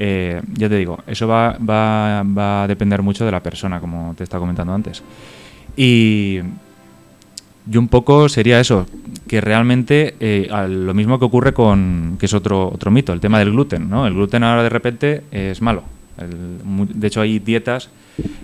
eh, 0.00 0.40
ya 0.54 0.68
te 0.68 0.76
digo, 0.76 0.98
eso 1.06 1.26
va, 1.26 1.56
va- 1.58 2.22
va 2.22 2.62
a 2.62 2.68
depender 2.68 3.02
mucho 3.02 3.24
de 3.24 3.32
la 3.32 3.42
persona, 3.42 3.80
como 3.80 4.14
te 4.16 4.22
estaba 4.24 4.40
comentando 4.40 4.72
antes. 4.72 5.02
Y, 5.76 6.38
y 7.70 7.76
un 7.76 7.88
poco 7.88 8.28
sería 8.28 8.60
eso, 8.60 8.86
que 9.26 9.40
realmente 9.40 10.14
eh, 10.20 10.48
lo 10.68 10.94
mismo 10.94 11.18
que 11.18 11.24
ocurre 11.26 11.52
con, 11.52 12.16
que 12.18 12.26
es 12.26 12.34
otro, 12.34 12.68
otro 12.72 12.90
mito, 12.90 13.12
el 13.12 13.20
tema 13.20 13.38
del 13.38 13.50
gluten, 13.52 13.88
¿no? 13.90 14.06
El 14.06 14.14
gluten 14.14 14.42
ahora 14.44 14.62
de 14.62 14.68
repente 14.68 15.22
es 15.30 15.60
malo. 15.60 15.82
El- 16.18 16.58
de 17.00 17.06
hecho 17.06 17.20
hay 17.20 17.38
dietas 17.38 17.90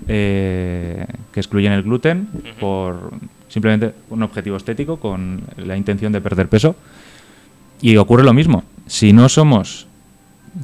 eh, 0.09 1.07
que 1.33 1.41
excluyen 1.41 1.73
el 1.73 1.83
gluten 1.83 2.29
por 2.61 3.13
simplemente 3.49 3.93
un 4.11 4.23
objetivo 4.23 4.57
estético 4.57 4.99
con 4.99 5.43
la 5.57 5.77
intención 5.77 6.13
de 6.13 6.21
perder 6.21 6.49
peso. 6.49 6.77
Y 7.81 7.97
ocurre 7.97 8.23
lo 8.25 8.33
mismo. 8.33 8.63
Si 8.87 9.13
no 9.13 9.29
somos 9.29 9.87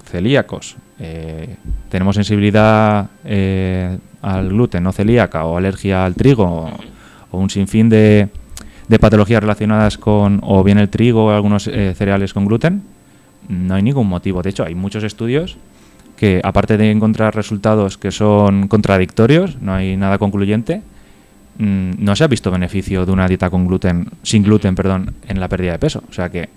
celíacos, 0.05 0.77
eh, 0.99 1.57
tenemos 1.89 2.15
sensibilidad 2.15 3.11
eh, 3.25 3.99
al 4.23 4.49
gluten 4.49 4.85
no 4.85 4.93
celíaca 4.93 5.45
o 5.45 5.57
alergia 5.57 6.05
al 6.05 6.15
trigo 6.15 6.45
o, 6.45 6.71
o 7.33 7.39
un 7.39 7.51
sinfín 7.51 7.89
de, 7.89 8.29
de 8.91 8.99
patologías 8.99 9.41
relacionadas 9.41 9.99
con 9.99 10.41
o 10.43 10.65
bien 10.65 10.77
el 10.77 10.89
trigo 10.89 11.27
o 11.27 11.31
algunos 11.31 11.69
eh, 11.69 11.95
cereales 11.97 12.35
con 12.35 12.45
gluten, 12.45 12.83
no 13.49 13.77
hay 13.77 13.83
ningún 13.83 14.09
motivo. 14.09 14.43
De 14.43 14.51
hecho, 14.51 14.65
hay 14.65 14.75
muchos 14.75 15.05
estudios 15.05 15.57
que, 16.17 16.41
aparte 16.43 16.77
de 16.77 16.91
encontrar 16.91 17.37
resultados 17.37 17.97
que 17.99 18.11
son 18.11 18.67
contradictorios, 18.67 19.63
no 19.63 19.75
hay 19.75 19.97
nada 19.97 20.19
concluyente, 20.19 20.83
mm, 21.59 22.03
no 22.03 22.17
se 22.17 22.25
ha 22.25 22.27
visto 22.27 22.51
beneficio 22.51 23.07
de 23.07 23.13
una 23.13 23.29
dieta 23.29 23.49
con 23.49 23.69
gluten, 23.69 24.09
sin 24.25 24.43
gluten, 24.43 24.75
perdón, 24.75 25.15
en 25.29 25.39
la 25.39 25.47
pérdida 25.47 25.71
de 25.71 25.79
peso. 25.79 26.03
O 26.11 26.13
sea 26.13 26.29
que, 26.29 26.49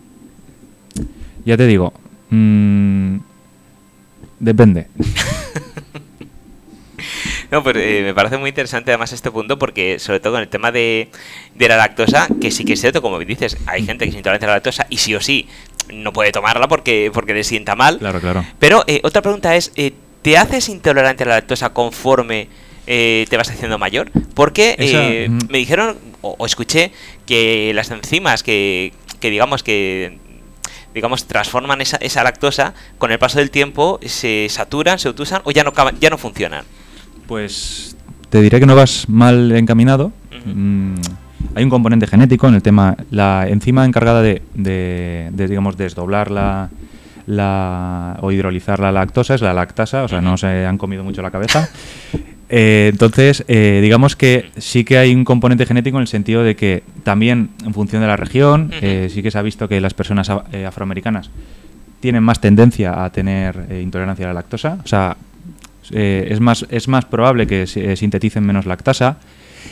ya 1.46 1.56
te 1.56 1.68
digo, 1.68 1.94
mm, 2.32 3.18
depende. 4.40 4.88
No, 7.52 7.64
pues 7.64 7.76
eh, 7.80 8.02
me 8.04 8.14
parece 8.14 8.38
muy 8.38 8.50
interesante 8.50 8.92
además 8.92 9.12
este 9.14 9.32
punto 9.32 9.58
porque 9.60 10.00
sobre 10.00 10.20
todo 10.20 10.34
con 10.34 10.42
el 10.42 10.48
tema 10.48 10.72
de, 10.72 11.10
de 11.56 11.68
la 11.68 11.78
lactosa, 11.78 12.28
que 12.42 12.52
sí 12.52 12.66
que 12.66 12.74
es 12.74 12.82
cierto, 12.82 13.02
como 13.02 13.20
dices, 13.20 13.58
hay 13.66 13.86
gente 13.86 14.06
que 14.06 14.10
es 14.12 14.16
intolerante 14.16 14.46
a 14.46 14.50
la 14.50 14.56
lactosa 14.56 14.86
y 14.90 14.98
sí 14.98 15.14
o 15.16 15.22
sí 15.22 15.48
no 15.94 16.14
puede 16.14 16.32
tomarla 16.32 16.68
porque, 16.68 17.12
porque 17.14 17.34
le 17.34 17.44
sienta 17.44 17.76
mal. 17.76 18.00
Claro, 18.00 18.20
claro. 18.20 18.46
Pero 18.60 18.84
eh, 18.88 19.02
otra 19.04 19.22
pregunta 19.22 19.56
es, 19.56 19.72
eh, 19.76 19.94
¿te 20.22 20.38
haces 20.38 20.70
intolerante 20.70 21.24
a 21.24 21.28
la 21.28 21.36
lactosa 21.36 21.74
conforme 21.74 22.48
eh, 22.88 23.26
te 23.30 23.38
vas 23.38 23.50
haciendo 23.50 23.78
mayor? 23.78 24.10
Porque 24.34 24.76
Esa- 24.80 25.30
mm. 25.32 25.50
me 25.52 25.58
dijeron 25.58 25.98
o, 26.22 26.36
o 26.38 26.46
escuché 26.46 26.92
que 27.26 27.72
las 27.76 27.92
enzimas 27.92 28.44
que, 28.44 28.94
que 29.20 29.30
digamos 29.30 29.64
que 29.64 30.18
digamos 30.94 31.26
transforman 31.26 31.82
esa, 31.82 31.98
esa 31.98 32.24
lactosa 32.24 32.74
con 33.00 33.12
el 33.12 33.18
paso 33.20 33.40
del 33.40 33.50
tiempo 33.52 34.00
se 34.06 34.48
saturan, 34.50 35.00
se 35.00 35.10
obtusan 35.10 35.42
o 35.44 35.52
ya 35.52 35.64
no 35.64 35.74
ya 36.00 36.10
no 36.10 36.18
funcionan. 36.18 36.66
Pues 37.28 37.96
te 38.30 38.42
diré 38.42 38.60
que 38.60 38.66
no 38.66 38.76
vas 38.76 39.08
mal 39.10 39.52
encaminado. 39.54 40.12
Mm, 40.46 40.96
hay 41.56 41.64
un 41.64 41.70
componente 41.70 42.08
genético 42.08 42.48
en 42.48 42.56
el 42.56 42.62
tema, 42.62 42.96
la 43.12 43.48
enzima 43.48 43.86
encargada 43.86 44.22
de, 44.22 44.42
de- 44.56 45.30
de, 45.32 45.48
digamos, 45.48 45.78
desdoblar 45.78 46.32
la, 46.32 46.70
la- 47.28 48.18
o 48.22 48.32
hidrolizar 48.32 48.80
la 48.80 48.92
lactosa 48.92 49.36
es 49.36 49.42
la 49.42 49.54
lactasa, 49.54 50.04
o 50.04 50.08
sea, 50.08 50.22
no 50.22 50.38
se 50.38 50.66
han 50.66 50.78
comido 50.78 51.04
mucho 51.04 51.22
la 51.22 51.32
cabeza. 51.32 51.70
Eh, 52.56 52.90
entonces, 52.92 53.44
eh, 53.48 53.80
digamos 53.82 54.16
que 54.16 54.52
sí 54.58 54.84
que 54.84 55.00
hay 55.00 55.16
un 55.16 55.26
componente 55.26 55.66
genético 55.66 55.98
en 55.98 56.02
el 56.02 56.08
sentido 56.08 56.44
de 56.44 56.56
que 56.56 56.84
también 57.04 57.50
en 57.66 57.74
función 57.74 58.02
de 58.04 58.08
la 58.08 58.16
región, 58.16 58.70
eh, 58.80 59.10
sí 59.12 59.24
que 59.24 59.32
se 59.32 59.40
ha 59.40 59.42
visto 59.42 59.68
que 59.68 59.82
las 59.82 59.96
personas 59.96 60.30
eh, 60.52 60.64
afroamericanas 60.64 61.32
tienen 62.00 62.22
más 62.22 62.40
tendencia 62.42 63.04
a 63.04 63.10
tener 63.12 63.66
eh, 63.72 63.82
intolerancia 63.82 64.26
a 64.26 64.28
la 64.28 64.34
lactosa. 64.36 64.78
O 64.84 64.88
sea, 64.88 65.18
eh, 65.94 66.28
es, 66.30 66.40
más, 66.40 66.66
es 66.70 66.88
más 66.88 67.06
probable 67.06 67.48
que 67.48 67.68
se- 67.68 67.96
sinteticen 67.96 68.46
menos 68.46 68.66
lactasa. 68.66 69.18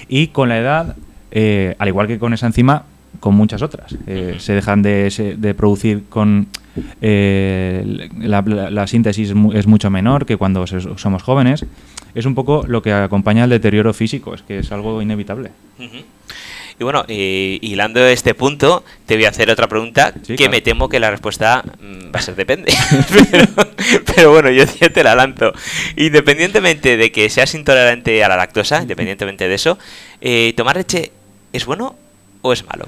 Y 0.07 0.27
con 0.27 0.49
la 0.49 0.57
edad, 0.59 0.95
eh, 1.31 1.75
al 1.79 1.87
igual 1.87 2.07
que 2.07 2.19
con 2.19 2.33
esa 2.33 2.47
enzima, 2.47 2.83
con 3.19 3.35
muchas 3.35 3.61
otras. 3.61 3.95
Eh, 4.07 4.35
se 4.39 4.53
dejan 4.53 4.81
de, 4.81 5.35
de 5.37 5.53
producir 5.53 6.03
con... 6.09 6.47
eh, 7.01 8.09
la, 8.19 8.41
la- 8.41 8.69
la 8.69 8.87
síntesis 8.87 9.29
es 9.29 9.35
mu- 9.35 9.53
es 9.53 9.67
mucho 9.67 9.89
menor 9.89 10.25
que 10.25 10.37
cuando 10.37 10.65
se- 10.67 10.79
somos 10.97 11.23
jóvenes. 11.23 11.65
Es 12.15 12.25
un 12.25 12.35
poco 12.35 12.65
lo 12.67 12.81
que 12.81 12.91
acompaña 12.91 13.43
al 13.45 13.49
deterioro 13.49 13.93
físico, 13.93 14.33
es 14.33 14.41
que 14.41 14.59
es 14.59 14.71
algo 14.71 15.01
inevitable. 15.01 15.51
Ujú. 15.79 15.97
Y 16.81 16.83
bueno, 16.83 17.05
eh, 17.07 17.59
hilando 17.61 18.03
este 18.07 18.33
punto, 18.33 18.83
te 19.05 19.13
voy 19.13 19.25
a 19.25 19.29
hacer 19.29 19.51
otra 19.51 19.67
pregunta 19.67 20.13
Sí, 20.23 20.29
que 20.29 20.37
claro. 20.37 20.51
me 20.53 20.61
temo 20.61 20.89
que 20.89 20.99
la 20.99 21.11
respuesta 21.11 21.63
mm, 21.79 22.07
va 22.07 22.17
a 22.17 22.21
ser 22.23 22.33
depende. 22.35 22.73
pero, 23.29 23.45
pero 24.15 24.31
bueno, 24.31 24.49
yo 24.49 24.65
te 24.65 25.03
la 25.03 25.13
lanzo. 25.13 25.53
Independientemente 25.95 26.97
de 26.97 27.11
que 27.11 27.29
seas 27.29 27.53
intolerante 27.53 28.23
a 28.23 28.29
la 28.29 28.35
lactosa, 28.35 28.81
independientemente 28.81 29.47
de 29.47 29.53
eso, 29.53 29.77
eh, 30.21 30.53
¿tomar 30.57 30.75
leche 30.75 31.11
es 31.53 31.67
bueno 31.67 31.95
o 32.41 32.51
es 32.51 32.65
malo? 32.65 32.87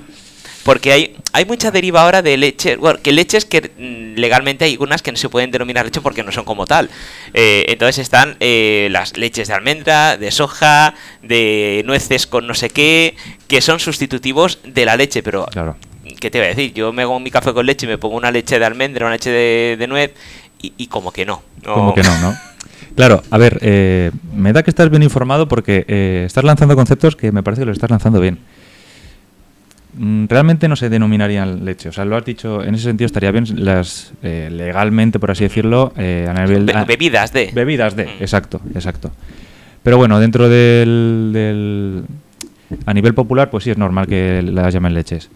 Porque 0.64 0.92
hay, 0.94 1.16
hay 1.34 1.46
mucha 1.46 1.72
deriva 1.72 2.02
ahora 2.02 2.22
de 2.22 2.38
leche, 2.38 2.78
bueno, 2.78 3.00
que 3.04 3.12
leches 3.12 3.44
que 3.46 3.72
mm, 3.78 4.20
legalmente 4.20 4.64
hay 4.66 4.78
unas 4.80 5.02
que 5.02 5.12
no 5.12 5.18
se 5.18 5.28
pueden 5.28 5.52
denominar 5.52 5.84
leche 5.86 6.00
porque 6.02 6.24
no 6.24 6.32
son 6.32 6.46
como 6.46 6.66
tal. 6.66 6.90
Eh, 7.34 7.66
entonces 7.68 8.00
están 8.00 8.38
eh, 8.40 8.88
las 8.92 9.18
leches 9.18 9.50
de 9.50 9.54
almendra, 9.54 10.16
de 10.18 10.32
soja, 10.32 10.94
de 11.22 11.84
nueces 11.86 12.28
con 12.28 12.48
no 12.48 12.54
sé 12.54 12.70
qué, 12.70 13.16
que 13.48 13.62
son 13.62 13.80
sustitutivos 13.80 14.60
de 14.64 14.86
la 14.86 14.96
leche, 14.96 15.22
pero 15.22 15.46
Claro. 15.48 15.76
¿qué 16.20 16.32
te 16.32 16.38
voy 16.40 16.46
a 16.46 16.50
decir? 16.50 16.74
Yo 16.74 16.94
me 16.94 17.02
hago 17.02 17.20
mi 17.20 17.30
café 17.32 17.54
con 17.54 17.66
leche 17.66 17.86
y 17.86 17.90
me 17.90 17.98
pongo 17.98 18.16
una 18.16 18.32
leche 18.32 18.58
de 18.58 18.66
almendra, 18.66 19.06
una 19.06 19.16
leche 19.16 19.32
de, 19.32 19.76
de 19.78 19.88
nuez 19.88 20.14
y, 20.62 20.74
y 20.78 20.88
como 20.88 21.12
que 21.12 21.26
no. 21.26 21.44
no. 21.66 21.74
Como 21.74 21.94
que 21.94 22.04
no, 22.04 22.18
¿no? 22.20 22.38
Claro, 22.96 23.24
a 23.32 23.38
ver, 23.38 23.58
eh, 23.62 24.12
me 24.34 24.54
da 24.54 24.64
que 24.64 24.70
estás 24.70 24.90
bien 24.90 25.04
informado 25.04 25.48
porque 25.48 25.84
eh, 25.88 26.24
estás 26.26 26.44
lanzando 26.44 26.76
conceptos 26.76 27.16
que 27.16 27.32
me 27.32 27.42
parece 27.42 27.62
que 27.64 27.66
los 27.66 27.76
estás 27.76 27.90
lanzando 27.90 28.20
bien. 28.20 28.40
Mm, 29.96 30.26
Realmente 30.28 30.68
no 30.68 30.76
se 30.76 30.90
denominarían 30.90 31.66
leche, 31.66 31.90
o 31.90 31.92
sea, 31.92 32.04
lo 32.06 32.16
has 32.16 32.26
dicho, 32.26 32.64
en 32.64 32.74
ese 32.76 32.86
sentido 32.86 33.06
estaría 33.06 33.32
bien 33.32 33.46
las 33.64 34.12
eh, 34.24 34.50
legalmente, 34.52 35.20
por 35.20 35.30
así 35.32 35.44
decirlo, 35.44 35.94
eh, 35.98 36.28
a 36.30 36.34
nivel... 36.34 36.66
Be- 36.66 36.86
bebidas 36.86 37.32
de. 37.34 37.52
Bebidas 37.54 37.96
de, 37.96 38.06
Mm. 38.06 38.10
exacto, 38.22 38.60
exacto. 38.74 39.12
Pero 39.84 39.98
bueno, 39.98 40.20
dentro 40.20 40.50
del, 40.50 41.30
del- 41.34 42.04
A 42.86 42.94
nivel 42.94 43.14
popular, 43.14 43.50
pues 43.52 43.66
sí 43.66 43.70
es 43.72 43.78
normal 43.78 44.08
que 44.08 44.42
las 44.42 44.74
llamen 44.74 44.94
leches. 44.96 45.30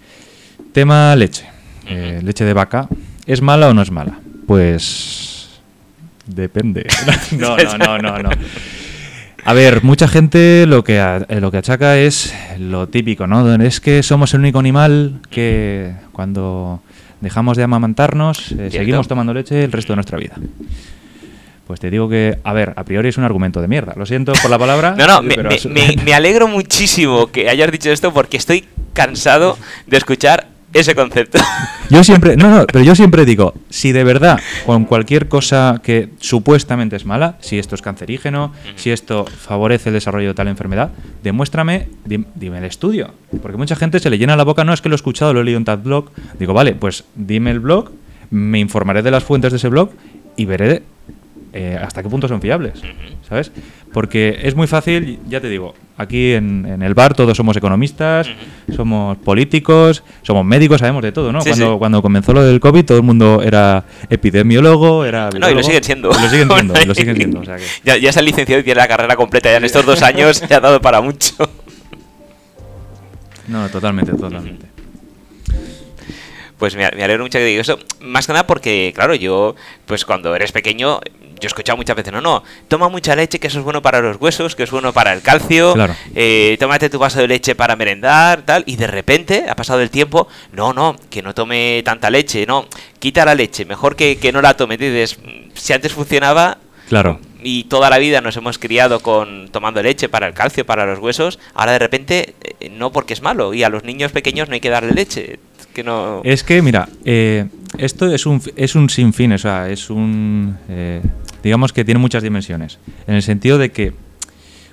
Tema 0.74 1.16
leche. 1.16 1.46
Eh, 1.88 2.22
leche 2.24 2.44
de 2.46 2.54
vaca. 2.54 2.88
¿Es 3.28 3.42
mala 3.42 3.70
o 3.70 3.74
no 3.74 3.82
es 3.82 3.92
mala? 3.92 4.20
Pues... 4.48 5.60
Depende. 6.26 6.88
no, 7.38 7.56
no, 7.58 7.78
no, 7.78 7.98
no, 8.00 8.18
no. 8.24 8.30
A 9.50 9.54
ver, 9.54 9.82
mucha 9.82 10.10
gente 10.10 10.66
lo 10.68 10.84
que, 10.84 11.00
a- 11.00 11.25
eh, 11.30 11.39
lo 11.39 11.51
que 11.51 11.58
achaca 11.58 11.98
es 11.98 12.34
lo 12.60 12.88
típico, 12.89 13.27
¿no? 13.27 13.56
Es 13.63 13.80
que 13.80 14.04
somos 14.04 14.34
el 14.34 14.42
único 14.42 14.60
animal 14.60 15.22
que 15.30 15.94
cuando 16.12 16.82
dejamos 17.22 17.56
de 17.56 17.63
amamantarnos 17.63 18.51
eh, 18.51 18.68
seguimos 18.70 19.08
tomando 19.08 19.34
leche 19.34 19.63
el 19.63 19.72
resto 19.72 19.94
de 19.94 19.96
nuestra 19.98 20.18
vida. 20.18 20.36
Pues 21.66 21.80
te 21.80 21.89
digo 21.89 22.10
que, 22.10 22.39
a 22.44 22.51
ver, 22.51 22.74
a 22.75 22.84
priori 22.84 23.08
es 23.08 23.18
un 23.18 23.24
argumento 23.24 23.62
de 23.62 23.70
mierda. 23.70 23.94
Lo 23.96 24.06
siento 24.06 24.34
por 24.42 24.51
la 24.51 24.60
palabra. 24.60 24.96
No, 24.98 25.08
no, 25.08 25.22
me, 25.22 25.36
pero 25.38 25.48
me- 25.50 25.56
es- 25.56 25.66
me- 25.66 25.96
me 26.04 26.13
alegro 26.13 26.50
muchísimo 26.50 27.27
que 27.27 27.50
hayas 27.50 27.72
dicho 27.72 27.89
esto 27.89 28.13
porque 28.13 28.36
estoy 28.36 28.66
cansado 28.92 29.58
de 29.86 29.96
escuchar 29.96 30.48
ese 30.74 30.94
concepto. 30.96 31.40
Yo 31.90 32.04
siempre, 32.04 32.36
no, 32.36 32.50
no, 32.50 32.66
pero 32.68 32.84
yo 32.84 32.96
siempre 32.96 33.24
digo, 33.24 33.54
si 33.70 33.94
de 33.94 34.04
verdad 34.04 34.38
con 34.66 34.84
cualquier 34.84 35.30
cosa 35.30 35.80
que 35.82 36.10
supuestamente 36.20 36.98
es 36.98 37.06
mala, 37.06 37.38
si 37.40 37.58
esto 37.60 37.76
es 37.76 37.82
cancerígeno, 37.82 38.52
si 38.76 38.92
esto 38.92 39.26
favorece 39.26 39.88
el 39.90 39.94
desarrollo 39.94 40.28
de 40.28 40.34
tal 40.34 40.50
enfermedad, 40.50 40.92
demuéstrame, 41.24 41.88
dim- 42.06 42.26
dime 42.36 42.58
el 42.58 42.66
estudio. 42.66 43.14
Porque 43.42 43.56
mucha 43.58 43.78
gente 43.78 44.00
se 44.02 44.10
le 44.10 44.18
llena 44.18 44.36
la 44.36 44.44
boca, 44.44 44.66
no 44.66 44.74
es 44.74 44.82
que 44.82 44.90
lo 44.90 44.96
he 44.96 44.98
escuchado, 44.98 45.34
lo 45.34 45.40
he 45.40 45.44
leído 45.46 45.58
en 45.60 45.64
tal 45.66 45.78
blog. 45.78 46.12
Digo, 46.40 46.54
vale, 46.54 46.74
pues 46.76 47.06
dime 47.16 47.52
el 47.52 47.62
blog, 47.62 47.92
me 48.32 48.60
informaré 48.60 49.02
de 49.02 49.12
las 49.12 49.24
fuentes 49.24 49.54
de 49.54 49.58
ese 49.58 49.70
blog 49.70 49.92
y 50.36 50.44
veré 50.44 50.84
eh, 51.54 51.80
hasta 51.82 52.04
qué 52.04 52.10
punto 52.10 52.28
son 52.28 52.42
fiables, 52.42 52.82
¿sabes? 53.30 53.54
Porque 53.98 54.38
es 54.44 54.54
muy 54.54 54.68
fácil, 54.68 55.20
ya 55.27 55.42
te 55.42 55.50
digo, 55.50 55.74
aquí 55.98 56.34
en, 56.34 56.68
en 56.68 56.84
el 56.84 56.94
bar 56.94 57.16
todos 57.16 57.36
somos 57.36 57.58
economistas, 57.58 58.30
somos 58.75 59.18
políticos, 59.18 60.04
somos 60.22 60.46
médicos, 60.46 60.82
sabemos 60.82 61.01
de 61.01 61.12
todo, 61.12 61.34
¿no? 61.34 61.42
Sí, 61.42 61.50
cuando, 61.50 61.74
sí. 61.74 61.80
cuando 61.80 62.01
comenzó 62.04 62.32
lo 62.32 62.44
del 62.44 62.60
COVID 62.60 62.86
todo 62.86 62.98
el 62.98 63.04
mundo 63.04 63.42
era 63.42 63.86
epidemiólogo, 64.08 65.04
era... 65.04 65.32
No, 65.32 65.50
y 65.50 65.56
lo 65.56 65.63
siguen 65.63 65.84
siendo. 65.84 66.12
y 66.12 66.22
lo 66.22 66.30
siguen 66.30 66.48
siendo, 66.48 66.80
y 66.80 66.86
lo 66.86 66.94
siguen 66.94 67.16
siendo, 67.18 67.39
o 67.39 67.44
sea 67.44 67.56
que... 67.56 67.63
ya, 67.84 67.98
ya 67.98 68.13
se 68.13 68.20
ha 68.20 68.22
licenciado 68.22 68.62
y 68.62 68.63
tiene 68.63 68.80
la 68.80 68.88
carrera 68.88 69.16
completa. 69.16 69.50
Ya 69.50 69.58
en 69.58 69.66
estos 69.66 69.84
dos 69.84 70.04
años 70.04 70.38
se 70.48 70.54
ha 70.54 70.60
dado 70.60 70.80
para 70.80 71.01
mucho. 71.01 71.34
No, 73.48 73.68
totalmente, 73.70 74.12
totalmente. 74.12 74.68
Pues 76.60 76.75
me, 76.75 76.88
me 76.96 77.04
alegro 77.04 77.24
mucho 77.24 77.39
que 77.39 77.46
digas 77.46 77.68
eso. 77.68 77.80
Más 78.01 78.27
que 78.27 78.34
nada 78.34 78.46
porque, 78.46 78.92
claro, 78.96 79.16
yo, 79.16 79.56
pues 79.88 80.06
cuando 80.06 80.36
eres 80.36 80.51
pequeño, 80.51 81.00
yo 81.39 81.46
he 81.46 81.48
escuchado 81.48 81.77
muchas 81.77 81.96
veces, 81.96 82.12
no, 82.13 82.22
no, 82.22 82.44
toma 82.67 82.89
mucha 82.89 83.15
leche, 83.15 83.39
que 83.39 83.48
eso 83.48 83.60
es 83.60 83.63
bueno 83.63 83.82
para 83.82 84.01
los 84.01 84.17
huesos, 84.20 84.56
que 84.56 84.63
es 84.63 84.72
bueno 84.72 84.91
para 84.94 85.13
el 85.13 85.22
calcio, 85.22 85.74
Claro. 85.74 85.96
eh, 86.15 86.58
tómate 86.60 86.89
tu 86.89 87.00
vaso 87.00 87.20
de 87.20 87.27
leche 87.27 87.56
para 87.56 87.75
merendar, 87.75 88.41
tal, 88.44 88.63
y 88.65 88.75
de 88.75 88.88
repente, 88.88 89.46
ha 89.50 89.56
pasado 89.56 89.82
el 89.82 89.89
tiempo, 89.89 90.27
no, 90.51 90.74
no, 90.74 90.96
que 91.10 91.22
no 91.22 91.34
tome 91.34 91.82
tanta 91.86 92.10
leche, 92.10 92.46
no, 92.46 92.65
quita 93.00 93.25
la 93.25 93.36
leche, 93.36 93.65
mejor 93.65 93.96
que, 93.96 94.17
que 94.17 94.32
no 94.32 94.41
la 94.41 94.56
tome. 94.56 94.77
Dices, 94.77 95.17
"Mm, 95.20 95.51
si 95.53 95.74
antes 95.74 95.94
funcionaba, 95.94 96.58
Claro. 96.89 97.20
y 97.44 97.65
toda 97.65 97.89
la 97.89 97.98
vida 97.98 98.22
nos 98.22 98.36
hemos 98.38 98.58
criado 98.58 99.01
con 99.01 99.50
tomando 99.50 99.84
leche 99.84 100.08
para 100.10 100.25
el 100.27 100.34
calcio, 100.34 100.65
para 100.65 100.86
los 100.86 101.00
huesos, 101.00 101.38
ahora 101.53 101.74
de 101.74 101.79
repente 101.79 102.34
eh, 102.60 102.70
no 102.70 102.91
porque 102.91 103.13
es 103.13 103.22
malo 103.22 103.53
y 103.53 103.63
a 103.63 103.70
los 103.70 103.84
niños 103.84 104.12
pequeños 104.12 104.48
no 104.48 104.53
hay 104.56 104.62
que 104.62 104.70
darle 104.70 104.94
leche, 104.94 105.38
que 105.77 105.84
no 105.84 106.22
Es 106.24 106.43
que, 106.43 106.62
mira, 106.62 106.89
eh, 107.05 107.46
esto 107.77 108.12
es 108.12 108.25
un, 108.25 108.41
es 108.55 108.75
un 108.75 108.89
sinfín, 108.89 109.31
o 109.34 109.38
sea, 109.38 109.69
es 109.69 109.89
un... 109.89 110.57
eh, 110.69 111.01
digamos 111.43 111.72
que 111.72 111.86
tiene 111.86 112.00
muchas 112.00 112.24
dimensiones. 112.24 112.79
En 113.07 113.13
el 113.15 113.22
sentido 113.22 113.57
de 113.57 113.72
que 113.72 113.93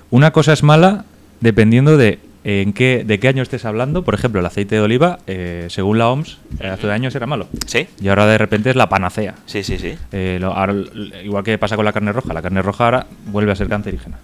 una 0.09 0.31
cosa 0.31 0.51
es 0.53 0.63
mala 0.63 1.05
dependiendo 1.41 1.95
de 1.97 2.19
en 2.43 2.73
qué, 2.73 3.03
de 3.05 3.19
qué 3.19 3.27
año 3.27 3.41
estés 3.43 3.65
hablando. 3.65 4.03
Por 4.03 4.13
ejemplo, 4.13 4.39
el 4.39 4.45
aceite 4.45 4.75
de 4.75 4.81
oliva, 4.81 5.17
eh, 5.27 5.65
según 5.69 5.97
la 5.97 6.09
OMS, 6.09 6.37
eh, 6.59 6.67
hace 6.67 6.91
años 6.91 7.15
era 7.15 7.25
malo. 7.25 7.47
Sí, 7.65 7.87
Y 7.99 8.07
ahora 8.07 8.25
de 8.27 8.37
repente 8.37 8.69
es 8.69 8.75
la 8.75 8.87
panacea. 8.89 9.33
sí, 9.47 9.63
sí, 9.63 9.77
sí. 9.79 9.95
Eh, 10.11 10.37
lo- 10.39 10.53
ahora, 10.53 10.73
l- 10.73 11.23
igual 11.23 11.43
que 11.43 11.57
pasa 11.57 11.75
con 11.75 11.85
la 11.85 11.91
carne 11.93 12.11
roja, 12.11 12.33
la 12.33 12.41
carne 12.43 12.61
roja 12.61 12.85
ahora 12.85 13.07
vuelve 13.31 13.51
a 13.51 13.55
ser 13.55 13.67
cancerígena. 13.67 14.17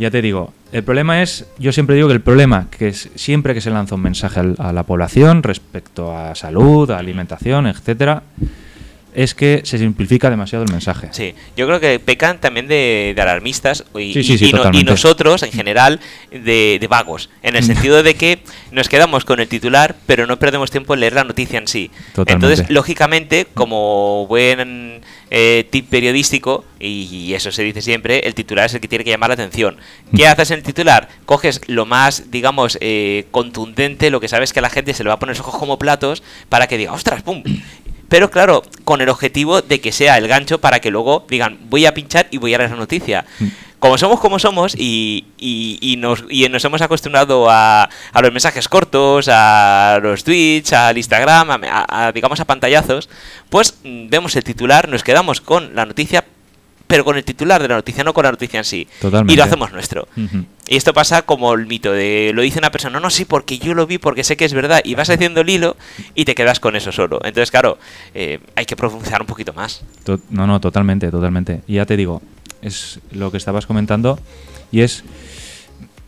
Ya 0.00 0.10
te 0.10 0.22
digo, 0.22 0.54
el 0.72 0.82
problema 0.82 1.20
es, 1.20 1.44
yo 1.58 1.72
siempre 1.72 1.94
digo 1.94 2.08
que 2.08 2.14
el 2.14 2.22
problema, 2.22 2.68
que 2.70 2.88
es 2.88 3.10
siempre 3.16 3.52
que 3.52 3.60
se 3.60 3.68
lanza 3.68 3.96
un 3.96 4.00
mensaje 4.00 4.40
a 4.56 4.72
la 4.72 4.82
población 4.84 5.42
respecto 5.42 6.16
a 6.16 6.34
salud, 6.34 6.90
a 6.90 6.96
alimentación, 6.96 7.66
etcétera, 7.66 8.22
es 9.14 9.34
que 9.34 9.62
se 9.64 9.78
simplifica 9.78 10.30
demasiado 10.30 10.64
el 10.64 10.70
mensaje. 10.70 11.08
Sí, 11.12 11.34
yo 11.56 11.66
creo 11.66 11.80
que 11.80 11.98
pecan 11.98 12.40
también 12.40 12.68
de, 12.68 13.12
de 13.14 13.22
alarmistas 13.22 13.84
y, 13.98 14.12
Sí, 14.12 14.22
sí, 14.22 14.32
y- 14.34 14.38
sí, 14.38 14.44
y 14.46 14.52
no- 14.52 14.58
y 14.58 14.58
totalmente. 14.58 14.90
nosotros 14.90 15.42
en 15.42 15.52
general 15.52 16.00
de, 16.30 16.78
de 16.80 16.86
vagos, 16.88 17.30
en 17.42 17.56
el 17.56 17.64
sentido 17.64 18.02
de 18.02 18.14
que 18.14 18.40
nos 18.72 18.88
quedamos 18.88 19.24
con 19.24 19.40
el 19.40 19.48
titular, 19.48 19.96
pero 20.06 20.26
no 20.26 20.38
perdemos 20.38 20.70
tiempo 20.70 20.94
en 20.94 21.00
leer 21.00 21.14
la 21.14 21.24
noticia 21.24 21.58
en 21.58 21.66
sí. 21.68 21.90
Totalmente. 22.14 22.32
Entonces, 22.54 22.70
lógicamente, 22.74 23.46
como 23.52 24.26
buen 24.28 25.00
eh, 25.30 25.66
tip 25.70 25.88
periodístico, 25.88 26.64
y, 26.78 27.08
y 27.12 27.34
eso 27.34 27.52
se 27.52 27.62
dice 27.62 27.82
siempre, 27.82 28.20
el 28.20 28.34
titular 28.34 28.66
es 28.66 28.74
el 28.74 28.80
que 28.80 28.88
tiene 28.88 29.04
que 29.04 29.10
llamar 29.10 29.30
la 29.30 29.34
atención. 29.34 29.76
¿Qué 30.16 30.26
haces 30.26 30.50
en 30.52 30.58
el 30.58 30.62
titular? 30.64 31.08
Coges 31.26 31.60
lo 31.66 31.84
más, 31.86 32.30
digamos, 32.30 32.78
eh, 32.80 33.26
contundente, 33.30 34.10
lo 34.10 34.20
que 34.20 34.28
sabes 34.28 34.52
que 34.52 34.60
a 34.60 34.62
la 34.62 34.70
gente 34.70 34.94
se 34.94 35.02
le 35.04 35.08
va 35.08 35.14
a 35.14 35.18
poner 35.18 35.36
los 35.36 35.46
ojos 35.46 35.58
como 35.58 35.78
platos, 35.78 36.22
para 36.48 36.66
que 36.66 36.78
diga, 36.78 36.92
ostras, 36.92 37.22
pum. 37.22 37.42
Pero 38.10 38.30
claro, 38.30 38.62
con 38.84 39.00
el 39.00 39.08
objetivo 39.08 39.62
de 39.62 39.80
que 39.80 39.92
sea 39.92 40.18
el 40.18 40.28
gancho 40.28 40.60
para 40.60 40.80
que 40.80 40.90
luego 40.90 41.24
digan, 41.30 41.56
voy 41.70 41.86
a 41.86 41.94
pinchar 41.94 42.26
y 42.30 42.36
voy 42.36 42.52
a 42.52 42.58
leer 42.58 42.70
la 42.72 42.76
noticia. 42.76 43.24
Como 43.78 43.96
somos 43.96 44.20
como 44.20 44.38
somos 44.38 44.74
y, 44.76 45.24
y- 45.38 45.78
y 45.80 45.96
nos, 45.96 46.24
y 46.28 46.46
nos 46.50 46.62
hemos 46.66 46.82
acostumbrado 46.82 47.48
a, 47.48 47.84
a 48.12 48.20
los 48.20 48.30
mensajes 48.30 48.68
cortos, 48.68 49.28
a 49.32 49.98
los 50.02 50.22
tweets, 50.22 50.74
al 50.74 50.98
Instagram, 50.98 51.50
a, 51.50 51.54
a- 51.88 52.06
a, 52.08 52.12
digamos 52.12 52.38
a 52.40 52.44
pantallazos, 52.44 53.08
pues 53.48 53.78
mm, 53.82 54.08
vemos 54.10 54.36
el 54.36 54.44
titular, 54.44 54.86
nos 54.88 55.02
quedamos 55.02 55.40
con 55.40 55.74
la 55.74 55.86
noticia, 55.86 56.26
pero 56.86 57.04
con 57.06 57.16
el 57.16 57.24
titular 57.24 57.62
de 57.62 57.68
la 57.68 57.76
noticia, 57.76 58.04
no 58.04 58.12
con 58.12 58.24
la 58.24 58.32
noticia 58.32 58.58
en 58.58 58.64
sí. 58.64 58.86
Totalmente. 59.00 59.32
Y 59.32 59.36
lo 59.36 59.44
hacemos 59.44 59.72
nuestro. 59.72 60.08
Ujú. 60.16 60.44
Y 60.70 60.76
esto 60.76 60.94
pasa 60.94 61.22
como 61.22 61.52
el 61.52 61.66
mito 61.66 61.90
de 61.90 62.30
lo 62.32 62.42
dice 62.42 62.60
una 62.60 62.70
persona, 62.70 62.92
no, 62.92 63.00
no, 63.00 63.10
sí, 63.10 63.24
porque 63.24 63.58
yo 63.58 63.74
lo 63.74 63.88
vi, 63.88 63.98
porque 63.98 64.22
sé 64.22 64.36
que 64.36 64.44
es 64.44 64.54
verdad, 64.54 64.80
y 64.84 64.94
vas 64.94 65.10
haciendo 65.10 65.40
el 65.40 65.50
hilo 65.50 65.76
y 66.14 66.24
te 66.24 66.36
quedas 66.36 66.60
con 66.60 66.76
eso 66.76 66.92
solo. 66.92 67.18
Entonces, 67.24 67.50
claro, 67.50 67.76
eh, 68.14 68.38
hay 68.54 68.66
que 68.66 68.76
profundizar 68.76 69.20
un 69.20 69.26
poquito 69.26 69.52
más. 69.52 69.82
No, 70.30 70.46
no, 70.46 70.60
totalmente, 70.60 71.10
totalmente. 71.10 71.62
Y 71.66 71.74
ya 71.74 71.86
te 71.86 71.96
digo, 71.96 72.22
es 72.62 73.00
lo 73.10 73.32
que 73.32 73.36
estabas 73.36 73.66
comentando 73.66 74.20
y 74.70 74.82
es 74.82 75.02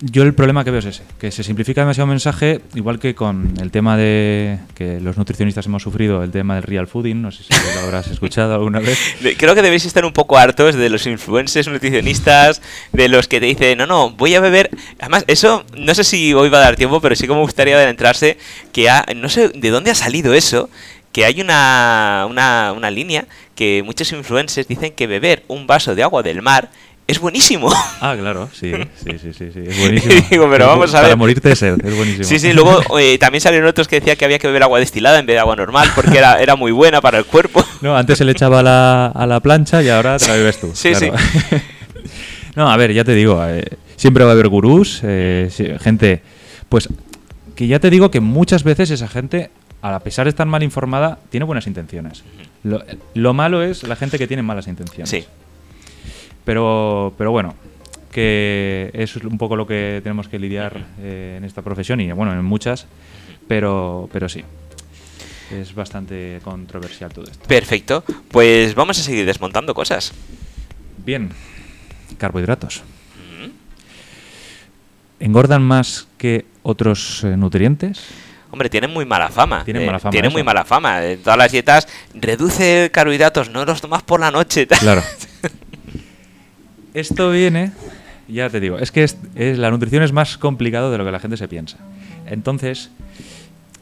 yo 0.04 0.24
el 0.24 0.34
problema 0.34 0.64
que 0.64 0.72
veo 0.72 0.80
es 0.80 0.86
ese, 0.86 1.04
que 1.20 1.30
se 1.30 1.44
simplifica 1.44 1.82
demasiado 1.82 2.06
el 2.06 2.10
mensaje, 2.10 2.60
igual 2.74 2.98
que 2.98 3.14
con 3.14 3.54
el 3.60 3.70
tema 3.70 3.96
de 3.96 4.58
que 4.74 5.00
los 5.00 5.16
nutricionistas 5.16 5.66
hemos 5.66 5.84
sufrido, 5.84 6.24
el 6.24 6.32
tema 6.32 6.56
del 6.56 6.64
real 6.64 6.88
fooding, 6.88 7.22
no 7.22 7.30
sé 7.30 7.44
si 7.44 7.52
lo 7.52 7.80
habrás 7.84 8.08
escuchado 8.08 8.52
alguna 8.54 8.80
vez. 8.80 8.98
Creo 9.38 9.54
que 9.54 9.62
debéis 9.62 9.84
estar 9.84 10.04
un 10.04 10.12
poco 10.12 10.36
hartos 10.36 10.74
de 10.74 10.88
los 10.88 11.06
influencers 11.06 11.68
nutricionistas, 11.68 12.60
de 12.92 13.08
los 13.08 13.28
que 13.28 13.38
te 13.38 13.46
dicen, 13.46 13.78
no, 13.78 13.86
no, 13.86 14.10
voy 14.10 14.34
a 14.34 14.40
beber... 14.40 14.70
Además, 14.98 15.24
eso, 15.28 15.64
no 15.76 15.94
sé 15.94 16.02
si 16.02 16.34
hoy 16.34 16.48
va 16.48 16.58
a 16.58 16.62
dar 16.62 16.76
tiempo, 16.76 17.00
pero 17.00 17.14
sí 17.14 17.28
que 17.28 17.32
me 17.32 17.40
gustaría 17.40 17.76
adentrarse, 17.76 18.38
que 18.72 18.90
ha, 18.90 19.06
no 19.14 19.28
sé 19.28 19.50
de 19.50 19.70
dónde 19.70 19.92
ha 19.92 19.94
salido 19.94 20.34
eso, 20.34 20.68
que 21.12 21.24
hay 21.24 21.40
una, 21.40 22.26
una, 22.28 22.72
una 22.72 22.90
línea 22.90 23.26
que 23.54 23.82
muchos 23.84 24.10
influencers 24.12 24.66
dicen 24.66 24.92
que 24.92 25.06
beber 25.06 25.44
un 25.46 25.68
vaso 25.68 25.94
de 25.94 26.02
agua 26.02 26.22
del 26.22 26.42
mar 26.42 26.70
es 27.06 27.18
buenísimo. 27.18 27.70
Ah, 28.04 28.16
claro, 28.18 28.48
sí, 28.52 28.72
sí, 28.96 29.16
sí, 29.16 29.32
sí, 29.32 29.60
es 29.64 29.78
buenísimo. 29.78 30.14
Digo, 30.30 30.50
pero 30.50 30.66
vamos 30.66 30.92
a 30.92 30.98
ver. 30.98 31.04
Para 31.04 31.16
morirte 31.16 31.50
de 31.50 31.54
sed, 31.54 31.78
es 31.84 31.96
buenísimo. 31.96 32.24
Sí, 32.24 32.40
sí, 32.40 32.52
luego 32.52 32.82
eh, 32.98 33.16
también 33.16 33.40
salieron 33.40 33.68
otros 33.68 33.86
que 33.86 34.00
decían 34.00 34.16
que 34.16 34.24
había 34.24 34.40
que 34.40 34.48
beber 34.48 34.64
agua 34.64 34.80
destilada 34.80 35.20
en 35.20 35.26
vez 35.26 35.36
de 35.36 35.38
agua 35.38 35.54
normal 35.54 35.88
porque 35.94 36.18
era, 36.18 36.42
era 36.42 36.56
muy 36.56 36.72
buena 36.72 37.00
para 37.00 37.18
el 37.18 37.24
cuerpo. 37.24 37.64
No, 37.80 37.96
antes 37.96 38.18
se 38.18 38.24
le 38.24 38.32
echaba 38.32 38.58
a 38.58 38.62
la, 38.64 39.06
a 39.06 39.26
la 39.28 39.38
plancha 39.38 39.80
y 39.84 39.88
ahora 39.88 40.16
te 40.18 40.26
la 40.26 40.34
bebes 40.34 40.60
tú. 40.60 40.72
Sí, 40.74 40.96
sí. 40.96 41.12
no, 42.56 42.68
a 42.68 42.76
ver, 42.76 42.92
ya 42.92 43.04
te 43.04 43.14
digo, 43.14 43.40
eh, 43.46 43.66
siempre 43.94 44.24
va 44.24 44.30
a 44.30 44.32
haber 44.32 44.48
gurús, 44.48 45.00
eh, 45.04 45.48
gente, 45.80 46.22
pues 46.68 46.88
que 47.54 47.68
ya 47.68 47.78
te 47.78 47.88
digo 47.88 48.10
que 48.10 48.18
muchas 48.18 48.64
veces 48.64 48.90
esa 48.90 49.06
gente, 49.06 49.50
a 49.80 50.00
pesar 50.00 50.24
de 50.24 50.30
estar 50.30 50.46
mal 50.48 50.64
informada, 50.64 51.20
tiene 51.30 51.46
buenas 51.46 51.68
intenciones. 51.68 52.24
Lo, 52.64 52.82
lo 53.14 53.32
malo 53.32 53.62
es 53.62 53.84
la 53.84 53.94
gente 53.94 54.18
que 54.18 54.26
tiene 54.26 54.42
malas 54.42 54.66
intenciones. 54.66 55.08
Sí. 55.08 55.24
Pero, 56.44 57.14
pero 57.16 57.30
bueno, 57.30 57.54
que 58.10 58.90
es 58.94 59.16
un 59.16 59.38
poco 59.38 59.56
lo 59.56 59.66
que 59.66 60.00
tenemos 60.02 60.28
que 60.28 60.38
lidiar 60.38 60.84
eh, 61.00 61.36
en 61.38 61.44
esta 61.44 61.62
profesión 61.62 62.00
y 62.00 62.10
bueno, 62.12 62.32
en 62.32 62.44
muchas, 62.44 62.86
pero, 63.48 64.08
pero 64.12 64.28
sí. 64.28 64.44
Es 65.50 65.74
bastante 65.74 66.40
controversial 66.42 67.12
todo 67.12 67.26
esto. 67.30 67.46
Perfecto. 67.46 68.04
Pues 68.30 68.74
vamos 68.74 68.98
a 68.98 69.02
seguir 69.02 69.26
desmontando 69.26 69.74
cosas. 69.74 70.12
Bien. 71.04 71.30
Carbohidratos. 72.16 72.82
¿Engordan 75.20 75.62
más 75.62 76.08
que 76.18 76.46
otros 76.64 77.22
eh, 77.22 77.36
nutrientes? 77.36 78.02
Hombre, 78.50 78.68
tienen 78.68 78.90
muy 78.90 79.04
mala 79.06 79.28
fama. 79.28 79.64
Tienen 79.64 79.84
Eh, 79.84 79.86
mala 79.86 79.98
fama 80.00 80.10
tienen 80.10 80.30
eso. 80.30 80.34
muy 80.34 80.42
mala 80.42 80.64
fama. 80.64 81.04
En 81.04 81.22
todas 81.22 81.38
las 81.38 81.52
dietas, 81.52 81.86
reduce 82.14 82.90
carbohidratos, 82.92 83.48
no 83.50 83.64
los 83.64 83.80
tomas 83.80 84.02
por 84.02 84.18
la 84.20 84.30
noche. 84.30 84.66
Claro. 84.66 85.02
Esto 86.94 87.30
viene, 87.30 87.72
ya 88.28 88.50
te 88.50 88.60
digo, 88.60 88.78
es 88.78 88.92
que 88.92 89.04
es, 89.04 89.16
es- 89.34 89.58
la 89.58 89.70
nutrición 89.70 90.02
es 90.02 90.12
más 90.12 90.36
complicado 90.38 90.90
de 90.90 90.98
lo 90.98 91.04
que 91.04 91.12
la 91.12 91.20
gente 91.20 91.36
se 91.36 91.48
piensa. 91.48 91.78
Entonces, 92.26 92.90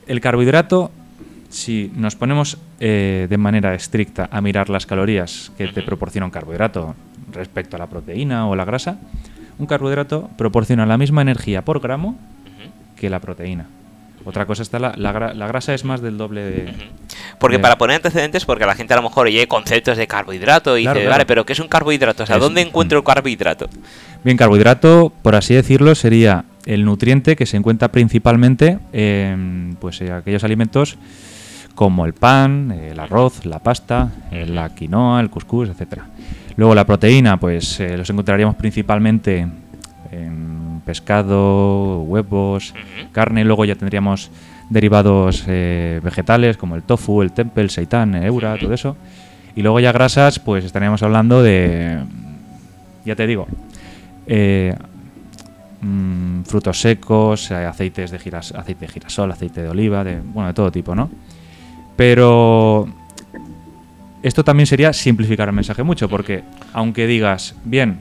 el 0.07 0.21
carbohidrato, 0.21 0.91
si 1.49 1.91
nos 1.97 2.15
ponemos 2.17 2.59
eh, 2.79 3.27
de 3.29 3.39
manera 3.39 3.75
estricta 3.75 4.29
a 4.31 4.41
mirar 4.41 4.71
las 4.71 4.87
calorías 4.87 5.51
que 5.59 5.69
te 5.69 5.83
proporciona 5.83 6.25
un 6.27 6.31
carbohidrato 6.31 6.95
respecto 7.33 7.77
a 7.77 7.79
la 7.79 7.87
proteína 7.89 8.49
o 8.49 8.55
la 8.57 8.65
grasa, 8.65 8.99
un 9.59 9.67
carbohidrato 9.67 10.31
proporciona 10.39 10.87
la 10.87 10.97
misma 10.97 11.23
energía 11.23 11.63
por 11.65 11.81
gramo 11.81 12.17
que 12.97 13.11
la 13.11 13.19
proteína. 13.21 13.67
Otra 14.25 14.47
cosa 14.47 14.63
está 14.63 14.79
la, 14.79 14.95
la 14.97 15.33
la 15.35 15.47
grasa 15.47 15.75
es 15.75 15.85
más 15.85 16.01
del 16.03 16.17
doble 16.19 16.43
de, 16.43 16.75
Porque 17.41 17.59
para 17.59 17.77
poner 17.79 17.97
antecedentes, 17.97 18.45
porque 18.45 18.67
la 18.67 18.75
gente 18.75 18.93
a 18.95 18.99
lo 18.99 19.03
mejor 19.03 19.27
oye 19.27 19.49
conceptos 19.49 19.97
de 19.97 20.07
carbohidrato 20.07 20.77
y 20.79 20.83
Claro, 20.83 20.99
dice, 20.99 21.07
claro. 21.07 21.15
vale, 21.15 21.27
pero 21.27 21.45
¿qué 21.47 21.55
es 21.55 21.59
un 21.61 21.69
carbohidrato? 21.69 22.23
O 22.23 22.27
sea, 22.27 22.37
Es- 22.37 22.43
¿dónde 22.43 22.61
encuentro 22.61 22.99
el 22.99 23.05
carbohidrato? 23.05 23.69
Bien, 24.23 24.37
carbohidrato, 24.37 25.11
por 25.23 25.35
así 25.35 25.55
decirlo, 25.55 25.95
sería 25.95 26.45
el 26.67 26.85
nutriente 26.85 27.37
que 27.37 27.47
se 27.47 27.57
encuentra 27.57 27.89
principalmente 27.89 28.79
en 28.93 29.77
pues, 29.81 30.01
eh, 30.03 30.13
aquellos 30.13 30.45
alimentos 30.45 30.99
como 31.75 32.05
el 32.05 32.13
pan, 32.13 32.71
el 32.73 33.01
arroz, 33.01 33.47
la 33.47 33.59
pasta, 33.61 34.11
la 34.31 34.75
quinoa, 34.75 35.19
el 35.21 35.31
cuscús, 35.31 35.71
etcétera. 35.71 36.09
Luego 36.57 36.75
la 36.75 36.85
proteína, 36.85 37.39
pues 37.41 37.81
eh, 37.81 37.97
los 37.97 38.11
encontraríamos 38.11 38.57
principalmente 38.57 39.47
en 40.13 40.83
pescado, 40.85 42.03
huevos, 42.03 42.75
carne. 43.13 43.45
Luego 43.45 43.65
ya 43.65 43.77
tendríamos 43.77 44.31
derivados 44.71 45.45
eh, 45.49 46.01
vegetales 46.03 46.57
como 46.57 46.77
el 46.77 46.85
tofu, 46.85 47.23
el 47.23 47.33
tempe, 47.33 47.61
el 47.61 47.71
seitán, 47.71 48.15
el 48.15 48.25
eura, 48.25 48.57
todo 48.57 48.73
eso. 48.73 48.97
Y 49.55 49.63
luego 49.63 49.81
ya 49.81 49.93
grasas, 49.93 50.39
pues 50.39 50.65
estaríamos 50.65 51.03
hablando 51.03 51.43
de, 51.43 51.99
ya 53.05 53.17
te 53.17 53.27
digo, 53.27 53.47
eh, 54.27 54.75
mm, 55.83 56.43
frutos 56.43 56.81
secos, 56.81 57.51
eh, 57.51 57.57
aceites 57.57 58.13
de 58.13 58.19
giras, 58.21 58.53
aceite 58.53 58.87
de 58.87 58.93
girasol, 58.93 59.33
aceite 59.33 59.63
de 59.63 59.69
oliva, 59.69 60.05
de, 60.05 60.21
bueno, 60.21 60.49
de 60.49 60.55
todo 60.55 60.71
tipo, 60.71 60.95
¿no? 60.95 61.11
Pero 61.97 62.89
esto 64.23 64.45
también 64.45 64.69
sería 64.69 64.93
simplificar 64.93 65.49
el 65.49 65.55
mensaje 65.55 65.83
mucho, 65.83 66.09
porque 66.09 66.45
aunque 66.73 67.09
digas, 67.09 67.57
bien, 67.65 67.99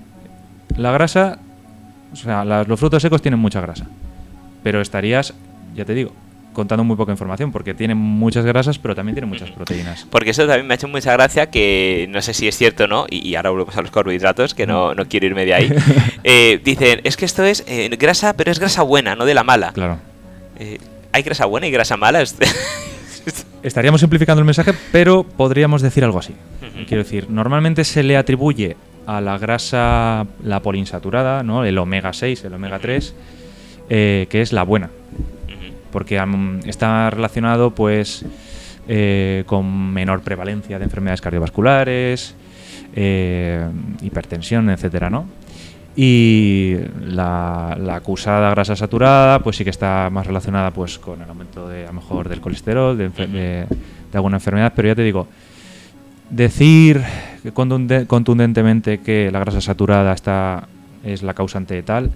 la 0.77 0.91
grasa, 0.91 1.39
o 2.13 2.15
sea, 2.15 2.45
los 2.45 2.79
frutos 2.79 3.01
secos 3.01 3.23
tienen 3.23 3.39
mucha 3.39 3.59
grasa, 3.59 3.87
pero 4.61 4.81
estarías, 4.81 5.33
ya 5.75 5.83
te 5.83 5.95
digo, 5.95 6.11
contando 6.59 6.83
muy 6.83 6.95
poca 6.97 7.11
información, 7.11 7.51
porque 7.51 7.73
tienen 7.73 7.97
muchas 7.97 8.45
grasas, 8.45 8.77
pero 8.77 8.93
también 8.95 9.15
tienen 9.15 9.29
muchas 9.29 9.49
proteínas. 9.51 10.05
Porque 10.09 10.31
eso 10.31 10.45
también 10.45 10.67
me 10.67 10.73
ha 10.73 10.75
hecho 10.75 10.87
mucha 10.87 11.13
gracia, 11.13 11.49
que 11.49 12.05
no 12.09 12.21
sé 12.21 12.33
si 12.33 12.47
es 12.47 12.57
cierto 12.57 12.83
o 12.83 12.87
no, 12.87 13.05
y, 13.09 13.27
y 13.27 13.35
ahora 13.35 13.49
volvemos 13.49 13.75
a 13.77 13.81
los 13.81 13.91
carbohidratos, 13.91 14.53
que 14.53 14.67
no, 14.67 14.93
no 14.93 15.05
quiero 15.07 15.25
irme 15.25 15.45
de 15.45 15.53
ahí. 15.53 15.69
Eh, 16.25 16.59
dicen, 16.63 16.99
es 17.05 17.15
que 17.15 17.23
esto 17.25 17.43
es 17.45 17.63
eh, 17.65 17.89
grasa, 17.97 18.33
pero 18.33 18.51
es 18.51 18.59
grasa 18.59 18.83
buena, 18.83 19.15
no 19.15 19.25
de 19.25 19.33
la 19.33 19.43
mala. 19.45 19.71
Claro. 19.71 19.97
Eh, 20.59 20.77
¿Hay 21.13 21.23
grasa 21.23 21.45
buena 21.45 21.65
y 21.67 21.71
grasa 21.71 21.95
mala? 21.97 22.21
Es- 22.21 22.35
Estaríamos 23.63 23.99
simplificando 24.01 24.39
el 24.39 24.45
mensaje, 24.45 24.73
pero 24.91 25.23
podríamos 25.23 25.81
decir 25.81 26.03
algo 26.03 26.19
así. 26.19 26.33
Quiero 26.87 27.03
decir, 27.03 27.29
normalmente 27.29 27.83
se 27.83 28.03
le 28.03 28.15
atribuye 28.17 28.75
a 29.05 29.19
la 29.21 29.37
grasa, 29.37 30.25
la 30.43 30.61
poliinsaturada, 30.61 31.41
¿no? 31.43 31.65
el 31.65 31.77
omega 31.77 32.13
6, 32.13 32.45
el 32.45 32.53
omega 32.53 32.79
3, 32.79 33.13
eh, 33.89 34.27
que 34.29 34.41
es 34.41 34.53
la 34.53 34.63
buena. 34.63 34.89
Porque 35.91 36.21
está 36.65 37.09
relacionado 37.09 37.71
pues 37.71 38.25
eh, 38.87 39.43
con 39.45 39.91
menor 39.93 40.21
prevalencia 40.21 40.77
de 40.79 40.85
enfermedades 40.85 41.21
cardiovasculares, 41.21 42.35
eh, 42.95 43.65
hipertensión, 44.01 44.69
etcétera, 44.69 45.09
¿no? 45.09 45.25
Y 45.95 46.75
la, 47.05 47.75
la 47.79 47.95
acusada 47.95 48.49
grasa 48.51 48.75
saturada, 48.75 49.39
pues 49.39 49.57
sí 49.57 49.63
que 49.63 49.69
está 49.69 50.09
más 50.11 50.25
relacionada 50.27 50.71
pues 50.71 50.97
con 50.97 51.21
el 51.21 51.27
aumento 51.29 51.67
de, 51.67 51.83
a 51.83 51.87
lo 51.87 51.93
mejor 51.93 52.29
del 52.29 52.39
colesterol, 52.41 52.97
de, 52.97 53.09
de- 53.09 53.65
de 53.67 54.17
alguna 54.17 54.37
enfermedad, 54.37 54.71
pero 54.75 54.87
ya 54.87 54.95
te 54.95 55.03
digo, 55.03 55.27
decir 56.29 57.01
contundentemente 57.53 58.99
que 58.99 59.29
la 59.31 59.39
grasa 59.39 59.61
saturada 59.61 60.13
está, 60.13 60.67
es 61.03 61.21
la 61.21 61.33
causante 61.33 61.73
de 61.75 61.83
tal, 61.83 62.11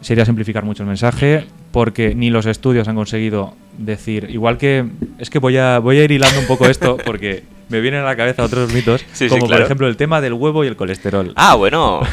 sería 0.00 0.24
simplificar 0.24 0.64
mucho 0.64 0.82
el 0.82 0.88
mensaje, 0.88 1.44
porque 1.72 2.14
ni 2.14 2.30
los 2.30 2.46
estudios 2.46 2.88
han 2.88 2.96
conseguido 2.96 3.54
decir, 3.78 4.28
igual 4.30 4.58
que, 4.58 4.84
es 5.18 5.30
que 5.30 5.38
voy 5.38 5.56
a, 5.56 5.78
voy 5.78 5.98
a 5.98 6.04
ir 6.04 6.10
hilando 6.10 6.40
un 6.40 6.46
poco 6.46 6.66
esto, 6.66 6.96
porque 7.04 7.44
me 7.68 7.80
vienen 7.80 8.00
a 8.00 8.04
la 8.04 8.16
cabeza 8.16 8.42
otros 8.42 8.72
mitos, 8.72 9.02
Sí, 9.12 9.24
sí, 9.24 9.28
como 9.28 9.46
claro. 9.46 9.60
por 9.60 9.66
ejemplo 9.66 9.86
el 9.86 9.96
tema 9.96 10.20
del 10.20 10.32
huevo 10.32 10.64
y 10.64 10.66
el 10.66 10.76
colesterol. 10.76 11.32
Ah, 11.36 11.54
bueno. 11.54 12.00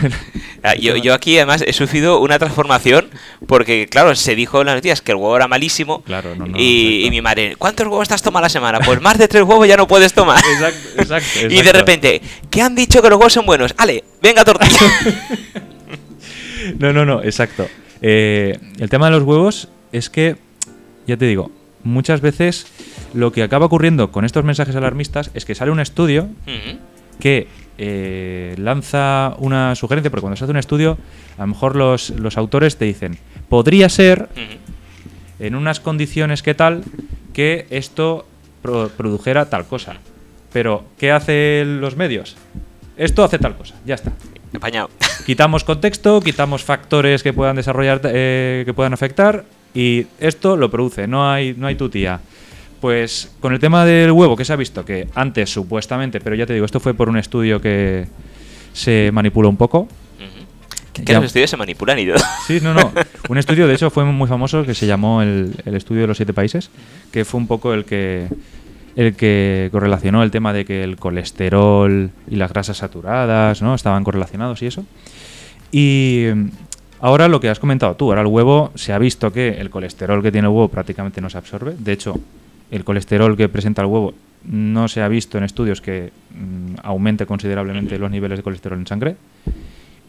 Ah, 0.64 0.74
yo, 0.74 0.98
yo 0.98 1.14
aquí 1.14 1.38
además 1.38 1.64
he 1.66 1.72
sufrido 1.72 2.20
una 2.20 2.40
transformación 2.40 3.10
porque, 3.46 3.88
claro, 3.88 4.16
se 4.16 4.36
dijo 4.36 4.60
en 4.60 4.66
las 4.66 4.76
noticias 4.76 5.02
que 5.02 5.12
el 5.12 5.18
huevo 5.18 5.38
era 5.38 5.48
malísimo. 5.48 6.02
Claro, 6.02 6.36
no, 6.36 6.48
no, 6.48 6.58
y, 6.58 7.08
mi 7.12 7.22
madre, 7.22 7.56
¿cuántos 7.58 7.86
huevos 7.86 8.02
estás 8.02 8.24
tomando 8.24 8.40
a 8.40 8.42
la 8.48 8.50
semana? 8.50 8.80
Pues 8.80 9.00
más 9.00 9.20
de 9.20 9.28
tres 9.28 9.44
huevos 9.44 9.68
ya 9.68 9.78
no 9.78 9.88
puedes 9.88 10.14
tomar. 10.14 10.44
Exacto, 10.54 10.90
exacto, 10.98 11.54
Y 11.54 11.62
de 11.62 11.72
repente, 11.72 12.22
¿qué 12.50 12.64
han 12.64 12.76
dicho 12.76 13.04
que 13.04 13.10
los 13.10 13.20
huevos 13.20 13.34
son 13.34 13.46
buenos? 13.46 13.76
Ale, 13.78 14.04
venga 14.22 14.44
tortilla. 14.44 14.80
No, 16.80 16.92
no, 16.92 17.06
no, 17.06 17.24
exacto. 17.24 17.70
Eh, 18.02 18.58
el 18.80 18.90
tema 18.90 19.08
de 19.08 19.12
los 19.18 19.24
huevos 19.24 19.70
es 19.92 20.10
que, 20.10 20.36
ya 21.08 21.18
te 21.18 21.26
digo, 21.26 21.52
muchas 21.84 22.22
veces 22.22 22.68
lo 23.14 23.32
que 23.32 23.44
acaba 23.44 23.66
ocurriendo 23.66 24.12
con 24.12 24.26
estos 24.26 24.44
mensajes 24.44 24.76
alarmistas 24.76 25.32
es 25.34 25.46
que 25.46 25.56
sale 25.56 25.72
un 25.72 25.80
estudio 25.80 26.28
que 27.20 27.48
eh, 27.80 28.56
lanza 28.58 29.36
una 29.40 29.74
sugerencia, 29.76 30.10
porque 30.12 30.22
cuando 30.22 30.36
se 30.38 30.44
hace 30.44 30.52
un 30.52 30.58
estudio, 30.58 30.98
a 31.38 31.42
lo 31.42 31.48
mejor 31.48 31.76
los, 31.76 32.10
los 32.12 32.38
autores 32.38 32.78
te 32.78 32.86
dicen, 32.86 33.18
podría 33.50 33.90
ser, 33.90 34.30
en 35.40 35.56
unas 35.56 35.80
condiciones 35.80 36.42
que 36.44 36.54
tal, 36.56 36.84
que 37.34 37.68
esto 37.70 38.26
pro- 38.62 38.90
produjera 38.90 39.50
tal 39.50 39.66
cosa. 39.66 39.96
Pero, 40.54 40.86
¿qué 40.98 41.12
hacen 41.12 41.80
los 41.82 41.96
medios? 41.96 42.36
Esto 42.98 43.24
hace 43.24 43.38
tal 43.38 43.56
cosa, 43.56 43.76
ya 43.86 43.96
está. 43.96 44.12
Apañado. 44.56 44.90
Quitamos 45.26 45.64
contexto, 45.64 46.22
quitamos 46.22 46.64
factores 46.64 47.22
que 47.22 47.34
puedan 47.34 47.58
desarrollar, 47.58 48.02
eh, 48.06 48.64
que 48.66 48.74
puedan 48.74 48.94
afectar, 48.94 49.44
y 49.74 50.08
esto 50.20 50.56
lo 50.56 50.72
produce, 50.72 51.08
no 51.08 51.30
hay, 51.30 51.54
no 51.58 51.68
hay 51.68 51.76
tutía. 51.76 52.22
Pues 52.80 53.32
con 53.40 53.54
el 53.54 53.60
tema 53.60 53.86
del 53.86 54.12
huevo, 54.12 54.36
que 54.36 54.46
se 54.46 54.54
ha 54.54 54.56
visto 54.56 54.86
que 54.86 55.08
antes 55.16 55.50
supuestamente, 55.50 56.22
pero 56.22 56.36
ya 56.36 56.46
te 56.46 56.54
digo, 56.54 56.66
esto 56.66 56.80
fue 56.80 56.94
por 56.94 57.10
un 57.10 57.18
estudio 57.18 57.60
que 57.60 58.08
se 58.74 59.10
manipula 59.12 59.50
un 59.50 59.58
poco. 59.58 59.88
Que, 60.94 61.04
que 61.04 61.14
los 61.14 61.26
estudios 61.26 61.50
se 61.50 61.58
manipulan 61.58 62.00
y 62.00 62.08
todo. 62.08 62.18
Sí, 62.48 62.60
no, 62.62 62.74
no. 62.74 62.92
Un 63.30 63.38
estudio, 63.38 63.68
de 63.68 63.76
hecho, 63.76 63.92
fue 63.92 64.04
muy 64.04 64.28
famoso 64.28 64.64
que 64.64 64.74
se 64.74 64.88
llamó 64.88 65.22
el, 65.22 65.54
el 65.64 65.76
estudio 65.76 66.02
de 66.02 66.08
los 66.08 66.18
siete 66.18 66.34
países, 66.34 66.72
que 67.12 67.24
fue 67.24 67.40
un 67.40 67.46
poco 67.46 67.76
el 67.76 67.86
que 67.86 68.28
el 68.98 69.16
que 69.16 69.70
correlacionó 69.72 70.24
el 70.24 70.32
tema 70.32 70.52
de 70.54 70.66
que 70.66 70.84
el 70.84 70.98
colesterol 70.98 72.10
y 72.28 72.36
las 72.36 72.52
grasas 72.52 72.78
saturadas 72.78 73.62
¿no? 73.62 73.76
estaban 73.76 74.04
correlacionados 74.04 74.62
y 74.64 74.66
eso. 74.66 74.86
Y 75.72 76.26
mm, 76.34 76.48
ahora 77.00 77.28
lo 77.28 77.40
que 77.40 77.48
has 77.48 77.60
comentado 77.60 77.96
tú, 77.96 78.10
ahora 78.10 78.22
el 78.22 78.28
huevo 78.28 78.72
se 78.74 78.94
ha 78.94 78.98
visto 78.98 79.32
que 79.32 79.50
el 79.60 79.70
colesterol 79.70 80.24
que 80.24 80.32
tiene 80.32 80.48
el 80.48 80.54
huevo 80.54 80.70
prácticamente 80.70 81.22
no 81.22 81.30
se 81.30 81.38
absorbe. 81.38 81.76
De 81.78 81.94
hecho, 81.94 82.20
el 82.72 82.84
colesterol 82.84 83.38
que 83.38 83.48
presenta 83.48 83.84
el 83.84 83.88
huevo 83.88 84.16
no 84.44 84.88
se 84.88 85.04
ha 85.04 85.08
visto 85.08 85.38
en 85.38 85.44
estudios 85.44 85.80
que 85.80 86.12
mm, 86.32 86.80
aumente 86.82 87.28
considerablemente 87.28 88.00
los 88.00 88.10
niveles 88.10 88.40
de 88.40 88.44
colesterol 88.44 88.80
en 88.80 88.88
sangre 88.88 89.16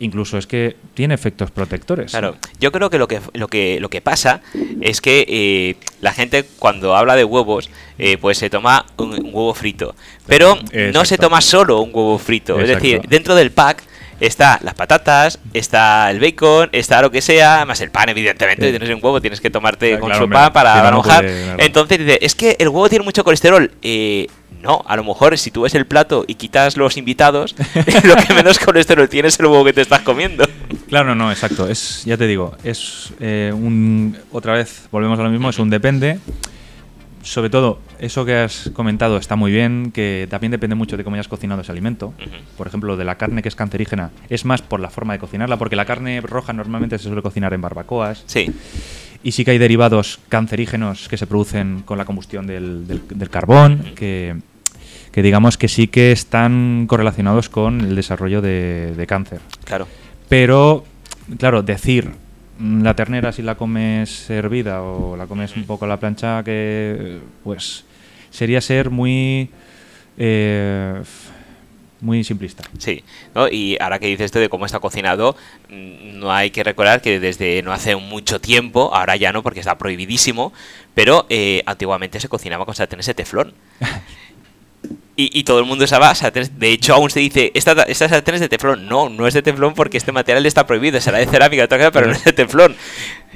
incluso 0.01 0.39
es 0.39 0.47
que 0.47 0.77
tiene 0.95 1.15
efectos 1.15 1.51
protectores. 1.51 2.11
Claro, 2.11 2.37
yo 2.61 2.73
creo 2.73 2.91
que 2.91 2.99
lo 2.99 3.09
que 3.09 3.21
lo 3.35 3.49
que 3.49 3.81
lo 3.81 3.89
que 3.89 4.01
pasa 4.01 4.41
es 4.81 5.01
que 5.01 5.25
eh, 5.29 5.77
la 6.01 6.13
gente 6.13 6.45
cuando 6.59 6.97
habla 6.97 7.17
de 7.17 7.25
huevos, 7.25 7.71
eh, 7.99 8.19
pues 8.19 8.39
se 8.39 8.51
toma 8.51 8.87
un, 8.97 9.13
huevo 9.33 9.55
frito, 9.55 9.95
pero 10.27 10.59
no 10.93 11.05
se 11.05 11.19
toma 11.19 11.41
solo 11.41 11.81
un 11.81 11.91
huevo 11.93 12.19
frito, 12.19 12.61
es 12.61 12.69
decir, 12.69 13.01
dentro 13.09 13.35
del 13.35 13.51
pack 13.51 13.83
está 14.21 14.59
las 14.63 14.75
patatas, 14.75 15.39
está 15.53 16.11
el 16.11 16.21
bacon, 16.21 16.69
está 16.73 17.03
lo 17.03 17.11
que 17.11 17.21
sea, 17.21 17.65
más 17.65 17.81
el 17.81 17.91
pan, 17.91 18.09
evidentemente. 18.09 18.67
Si 18.67 18.71
tienes 18.71 18.89
un 18.95 19.03
huevo, 19.03 19.21
tienes 19.21 19.41
que 19.41 19.51
tomarte 19.51 19.99
con 19.99 20.15
su 20.15 20.29
pan 20.29 20.53
para 20.53 20.89
enojar. 20.89 21.25
Entonces 21.59 21.99
dice, 21.99 22.19
es 22.21 22.35
que 22.35 22.57
el 22.59 22.69
huevo 22.69 22.89
tiene 22.89 23.05
mucho 23.05 23.25
colesterol. 23.25 23.71
Eh, 23.83 24.27
no, 24.63 24.83
a 24.87 24.97
lo 24.97 25.05
mejor 25.05 25.37
si 25.39 25.51
tú 25.51 25.63
ves 25.63 25.75
el 25.75 25.87
plato 25.87 26.25
y 26.27 26.35
quitas 26.35 26.77
los 26.77 26.97
invitados, 26.97 27.55
lo 28.05 28.17
que 28.17 28.35
menos 28.35 28.59
colesterol 28.59 29.09
tiene 29.09 29.29
es 29.29 29.39
el 29.39 29.47
huevo 29.47 29.65
que 29.65 29.73
te 29.73 29.83
estás 29.83 30.01
comiendo. 30.01 30.45
Claro, 30.89 31.15
no, 31.15 31.31
exacto. 31.31 31.69
Es, 31.69 32.05
ya 32.05 32.17
te 32.17 32.27
digo, 32.27 32.57
es 32.65 33.13
eh, 33.21 33.53
un. 33.55 34.17
Otra 34.33 34.55
vez, 34.55 34.89
volvemos 34.91 35.19
a 35.19 35.23
lo 35.23 35.31
mismo, 35.31 35.51
es 35.51 35.59
un 35.59 35.71
depende. 35.71 36.19
Sobre 37.23 37.51
todo, 37.51 37.81
eso 37.99 38.25
que 38.25 38.35
has 38.35 38.71
comentado 38.73 39.19
está 39.19 39.37
muy 39.37 39.53
bien, 39.53 39.91
que 39.93 40.27
también 40.31 40.51
depende 40.51 40.77
mucho 40.77 40.97
de 40.97 41.05
cómo 41.05 41.15
hayas 41.15 41.29
cocinado 41.29 41.61
ese 41.61 41.73
alimento. 41.73 42.15
Por 42.57 42.67
ejemplo, 42.67 42.97
de 42.97 43.05
la 43.05 43.17
carne 43.17 43.43
que 43.43 43.49
es 43.49 43.55
cancerígena, 43.55 44.13
es 44.31 44.45
más 44.45 44.63
por 44.63 44.81
la 44.81 44.89
forma 44.89 45.13
de 45.13 45.19
cocinarla, 45.19 45.59
porque 45.59 45.77
la 45.77 45.85
carne 45.85 46.21
roja 46.21 46.53
normalmente 46.53 46.97
se 46.97 47.05
suele 47.05 47.21
cocinar 47.21 47.53
en 47.53 47.61
barbacoas. 47.61 48.23
Sí. 48.27 48.51
Y 49.23 49.33
sí 49.33 49.45
que 49.45 49.53
hay 49.53 49.59
derivados 49.59 50.21
cancerígenos 50.29 51.09
que 51.09 51.17
se 51.17 51.27
producen 51.27 51.83
con 51.85 51.99
la 51.99 52.05
combustión 52.05 52.47
del, 52.47 52.87
del, 52.87 53.31
carbón, 53.31 53.93
que, 53.95 54.37
que, 55.11 55.23
digamos 55.23 55.59
que 55.59 55.69
sí 55.69 55.89
que 55.89 56.13
están 56.13 56.87
correlacionados 56.87 57.49
con 57.49 57.81
el 57.81 57.97
desarrollo 57.97 58.41
de, 58.41 58.95
de 58.97 59.07
cáncer. 59.07 59.41
Claro. 59.65 59.89
Pero, 60.29 60.85
claro, 61.39 61.63
decir 61.63 62.13
mm, 62.59 62.83
la 62.83 62.95
ternera 62.95 63.33
si 63.33 63.43
la 63.43 63.57
comes 63.57 64.31
hervida 64.31 64.83
o 64.83 65.17
la 65.17 65.27
comes 65.27 65.57
un 65.57 65.65
poco 65.65 65.85
a 65.85 65.89
la 65.89 65.99
plancha, 65.99 66.45
que 66.45 67.19
pues 67.43 67.85
sería 68.31 68.61
ser 68.61 68.91
muy... 68.91 69.51
Eh, 70.17 71.03
muy 72.01 72.23
simplista. 72.25 72.65
Sí, 72.79 73.03
y 73.51 73.77
ahora 73.81 73.99
que 73.99 74.07
dices 74.07 74.27
esto 74.27 74.39
de 74.39 74.49
cómo 74.49 74.67
está 74.67 74.79
cocinado, 74.79 75.37
mm, 75.69 76.19
no 76.19 76.33
hay 76.33 76.51
que 76.51 76.63
recordar 76.63 77.03
que 77.03 77.19
desde 77.21 77.63
no 77.63 77.73
hace 77.73 77.97
mucho 77.97 78.41
tiempo, 78.41 78.95
ahora 78.95 79.17
ya 79.17 79.33
no 79.33 79.43
porque 79.43 79.61
está 79.61 79.79
prohibidísimo, 79.79 80.53
pero 80.95 81.27
eh, 81.29 81.63
antiguamente 81.67 82.21
se 82.21 82.29
cocinaba 82.29 82.65
con 82.65 82.75
sartenes 82.75 83.07
de 83.07 83.15
teflón. 83.15 83.55
Y, 85.21 85.43
todo 85.43 85.59
el 85.59 85.65
mundo 85.65 85.85
usaba 85.85 86.15
sartenes. 86.15 86.61
De 86.61 86.71
hecho, 86.71 86.95
aún 86.95 87.11
se 87.11 87.19
dice, 87.19 87.51
esta, 87.55 87.73
esta 87.83 88.09
sartén 88.09 88.37
es 88.37 88.41
de 88.41 88.49
teflón. 88.49 88.87
No, 88.87 89.09
no 89.09 89.27
es 89.27 89.35
de 89.35 89.43
teflón 89.43 89.75
porque 89.75 89.99
este 89.99 90.13
material 90.13 90.47
está 90.47 90.65
prohibido. 90.65 91.01
Será 91.01 91.19
de 91.19 91.27
cerámica, 91.27 91.67
pero 91.67 92.07
no 92.07 92.13
es 92.13 92.23
de 92.23 92.33
teflón. 92.33 92.77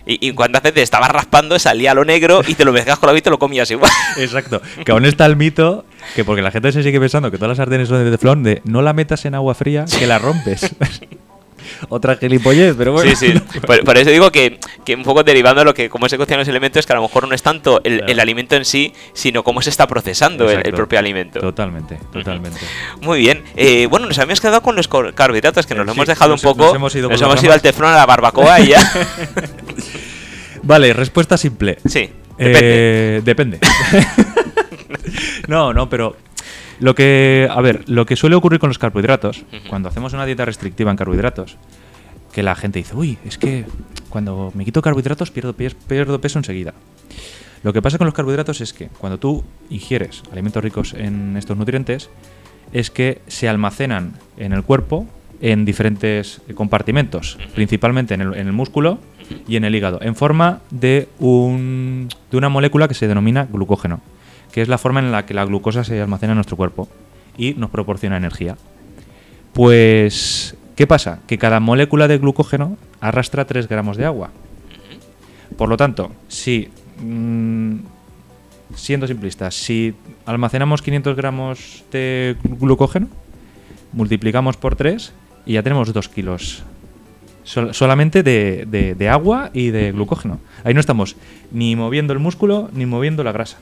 Y, 0.07 0.29
y 0.29 0.33
cuando 0.33 0.59
haces 0.59 0.75
te 0.75 0.83
estabas 0.83 1.11
raspando, 1.11 1.59
salía 1.59 1.95
lo 1.95 2.05
negro 2.05 2.43
y 2.47 2.55
te 2.55 2.65
lo 2.65 2.73
mezclas 2.73 2.99
con 2.99 3.09
la 3.09 3.12
vida 3.12 3.21
y 3.21 3.23
te 3.23 3.31
lo 3.31 3.38
comías 3.38 3.71
igual. 3.71 3.91
Exacto. 4.17 4.61
Que 4.85 4.93
aún 4.93 5.05
está 5.05 5.27
el 5.27 5.37
mito, 5.37 5.85
que 6.15 6.25
porque 6.25 6.43
la 6.43 6.51
gente 6.51 6.73
se 6.73 6.83
sigue 6.83 6.99
pensando 6.99 7.31
que 7.31 7.37
todas 7.37 7.51
las 7.51 7.59
sartenes 7.59 7.88
son 7.88 8.05
de 8.05 8.11
teflón, 8.11 8.43
de 8.43 8.62
no 8.65 8.83
la 8.83 8.93
metas 8.93 9.25
en 9.25 9.35
agua 9.35 9.55
fría, 9.55 9.85
que 9.99 10.07
la 10.07 10.19
rompes. 10.19 10.75
otra 11.88 12.17
gilipollez, 12.17 12.75
pero 12.77 12.93
bueno. 12.93 13.15
Sí, 13.15 13.33
sí. 13.33 13.41
Por, 13.85 13.97
eso 13.97 14.11
digo 14.11 14.31
que, 14.31 14.59
un 14.95 15.03
poco 15.03 15.23
derivando 15.23 15.61
de 15.61 15.65
lo 15.65 15.75
que 15.75 15.88
cómo 15.88 16.09
se 16.09 16.17
cocinan 16.19 16.41
los 16.41 16.49
elementos, 16.49 16.87
que 16.87 16.93
a 16.93 16.97
lo 16.97 17.03
mejor 17.03 17.29
no 17.29 17.35
es 17.35 17.43
tanto 17.43 17.81
el, 17.85 18.21
alimento 18.21 18.57
en 18.57 18.65
sí, 18.65 18.93
sino 19.12 19.43
cómo 19.43 19.62
se 19.62 19.71
está 19.71 19.87
procesando 19.87 20.51
el, 20.51 20.73
propio 20.73 20.99
alimento. 20.99 21.41
Totalmente, 21.41 21.99
totalmente. 22.12 22.61
Muy 23.01 23.21
bien. 23.21 23.43
Eh, 23.57 23.87
bueno, 23.87 24.07
nos 24.07 24.19
habíamos 24.19 24.41
quedado 24.41 24.62
con 24.62 24.77
los 24.77 24.88
carbohidratos, 24.88 25.67
que 25.67 25.75
nos 25.75 25.87
lo 25.87 25.93
hemos 25.93 26.07
dejado 26.07 26.35
un 26.35 26.41
poco. 26.41 26.67
Nos 26.67 26.75
hemos 26.75 26.95
ido, 26.95 27.09
nos 27.09 27.21
hemos 27.21 27.43
ido 27.43 27.53
al 27.53 27.62
teflón, 27.62 27.93
a 27.93 27.97
la 27.97 28.07
barbacoa 28.07 28.61
y 28.61 28.69
ya. 28.69 28.93
Vale, 30.62 30.92
respuesta 30.92 31.37
simple. 31.37 31.79
Sí. 31.85 32.11
Eh, 32.38 33.20
depende. 33.25 33.59
no, 35.48 35.72
no, 35.72 35.88
pero 35.88 36.16
lo 36.81 36.94
que, 36.94 37.48
a 37.51 37.61
ver, 37.61 37.88
lo 37.88 38.07
que 38.07 38.16
suele 38.16 38.37
ocurrir 38.37 38.59
con 38.59 38.68
los 38.68 38.79
carbohidratos, 38.79 39.44
cuando 39.68 39.88
hacemos 39.88 40.12
una 40.12 40.27
dieta 40.27 40.44
restrictiva 40.44 40.90
en 40.90 40.96
carbohidratos, 40.96 41.57
que 42.33 42.42
la 42.42 42.55
gente 42.55 42.79
dice, 42.79 42.96
uy, 42.96 43.18
es 43.25 43.38
que 43.38 43.66
cuando 44.09 44.51
me 44.55 44.64
quito 44.64 44.83
carbohidratos 44.83 45.31
pierdo, 45.31 45.55
pierdo 45.55 46.20
peso 46.20 46.38
enseguida. 46.38 46.75
Lo 47.62 47.72
que 47.72 47.81
pasa 47.81 47.98
con 47.98 48.07
los 48.07 48.14
carbohidratos 48.14 48.61
es 48.61 48.72
que 48.72 48.88
cuando 48.88 49.18
tú 49.18 49.44
ingieres 49.70 50.22
alimentos 50.33 50.62
ricos 50.64 50.94
en 50.94 51.37
estos 51.37 51.57
nutrientes, 51.57 52.11
es 52.72 52.90
que 52.90 53.20
se 53.29 53.48
almacenan 53.48 54.14
en 54.37 54.53
el 54.53 54.64
cuerpo 54.64 55.07
en 55.40 55.64
diferentes 55.64 56.40
compartimentos, 56.55 57.38
principalmente 57.55 58.14
en 58.14 58.20
el, 58.20 58.53
músculo 58.53 58.98
y 59.46 59.56
en 59.56 59.64
el 59.64 59.74
hígado, 59.74 60.00
en 60.02 60.14
forma 60.14 60.61
de, 60.70 61.08
un, 61.18 62.08
de 62.30 62.37
una 62.37 62.48
molécula 62.48 62.88
que 62.88 62.94
se 62.94 63.08
denomina 63.08 63.48
glucógeno 63.50 64.00
que 64.52 64.61
es 64.61 64.68
la 64.68 64.78
forma 64.78 65.00
en 65.00 65.11
la 65.11 65.26
que 65.26 65.35
la 65.35 65.44
glucosa 65.44 65.82
se 65.82 66.00
almacena 66.00 66.32
en 66.32 66.37
nuestro 66.37 66.56
cuerpo 66.56 66.88
y 67.37 67.54
nos 67.54 67.70
proporciona 67.70 68.18
energía. 68.18 68.56
Pues, 69.54 70.54
¿qué 70.76 70.87
pasa? 70.87 71.20
Que 71.26 71.38
cada 71.38 71.58
molécula 71.58 72.06
de 72.06 72.18
glucógeno 72.18 72.76
arrastra 73.00 73.46
3 73.46 73.66
gramos 73.66 73.96
de 73.96 74.04
agua. 74.04 74.30
Por 75.56 75.68
lo 75.68 75.76
tanto, 75.76 76.12
si, 76.28 76.68
mm, 77.00 77.76
siendo 78.74 79.06
simplistas, 79.06 79.54
si 79.54 79.94
almacenamos 80.26 80.82
500 80.82 81.16
gramos 81.16 81.85
de 81.90 82.37
glucógeno, 82.42 83.08
multiplicamos 83.92 84.56
por 84.56 84.76
3 84.76 85.12
y 85.46 85.54
ya 85.54 85.62
tenemos 85.62 85.92
2 85.92 86.08
kilos 86.08 86.62
solamente 87.44 88.22
de, 88.22 88.94
de, 88.96 89.09
agua 89.09 89.50
y 89.52 89.70
de 89.70 89.92
glucógeno. 89.92 90.38
Ahí 90.64 90.74
no 90.74 90.81
estamos 90.81 91.16
ni 91.50 91.76
moviendo 91.76 92.12
el 92.12 92.18
músculo 92.18 92.70
ni 92.72 92.87
moviendo 92.87 93.24
la 93.24 93.33
grasa. 93.33 93.59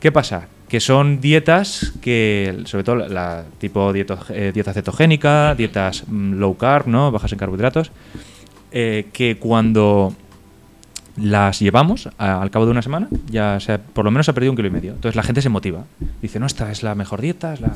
¿Qué 0.00 0.10
pasa? 0.10 0.48
Que 0.68 0.80
son 0.80 1.20
dietas 1.20 1.92
que, 2.00 2.62
sobre 2.64 2.84
todo 2.84 2.96
la 2.96 3.44
tipo 3.58 3.92
eh, 3.94 4.50
dieta 4.52 4.72
cetogénica, 4.72 5.54
dietas 5.54 6.04
mm, 6.08 6.34
low 6.34 6.56
carb, 6.56 6.88
¿no? 6.88 7.12
bajas 7.12 7.32
en 7.32 7.38
carbohidratos, 7.38 7.92
eh, 8.72 9.08
que 9.12 9.36
cuando 9.36 10.14
las 11.16 11.60
llevamos 11.60 12.08
al 12.18 12.50
cabo 12.50 12.64
de 12.64 12.70
una 12.70 12.82
semana, 12.82 13.08
ya 13.30 13.60
sea, 13.60 13.78
por 13.78 14.04
lo 14.04 14.10
menos 14.10 14.26
se 14.26 14.30
ha 14.30 14.34
perdido 14.34 14.52
un 14.52 14.56
kilo 14.56 14.68
y 14.68 14.70
medio. 14.70 14.92
Entonces 14.92 15.16
la 15.16 15.22
gente 15.22 15.42
se 15.42 15.48
motiva. 15.48 15.84
Dice, 16.20 16.38
no, 16.40 16.46
esta 16.46 16.70
es 16.70 16.82
la 16.82 16.94
mejor 16.94 17.20
dieta, 17.20 17.54
es, 17.54 17.60
la... 17.60 17.74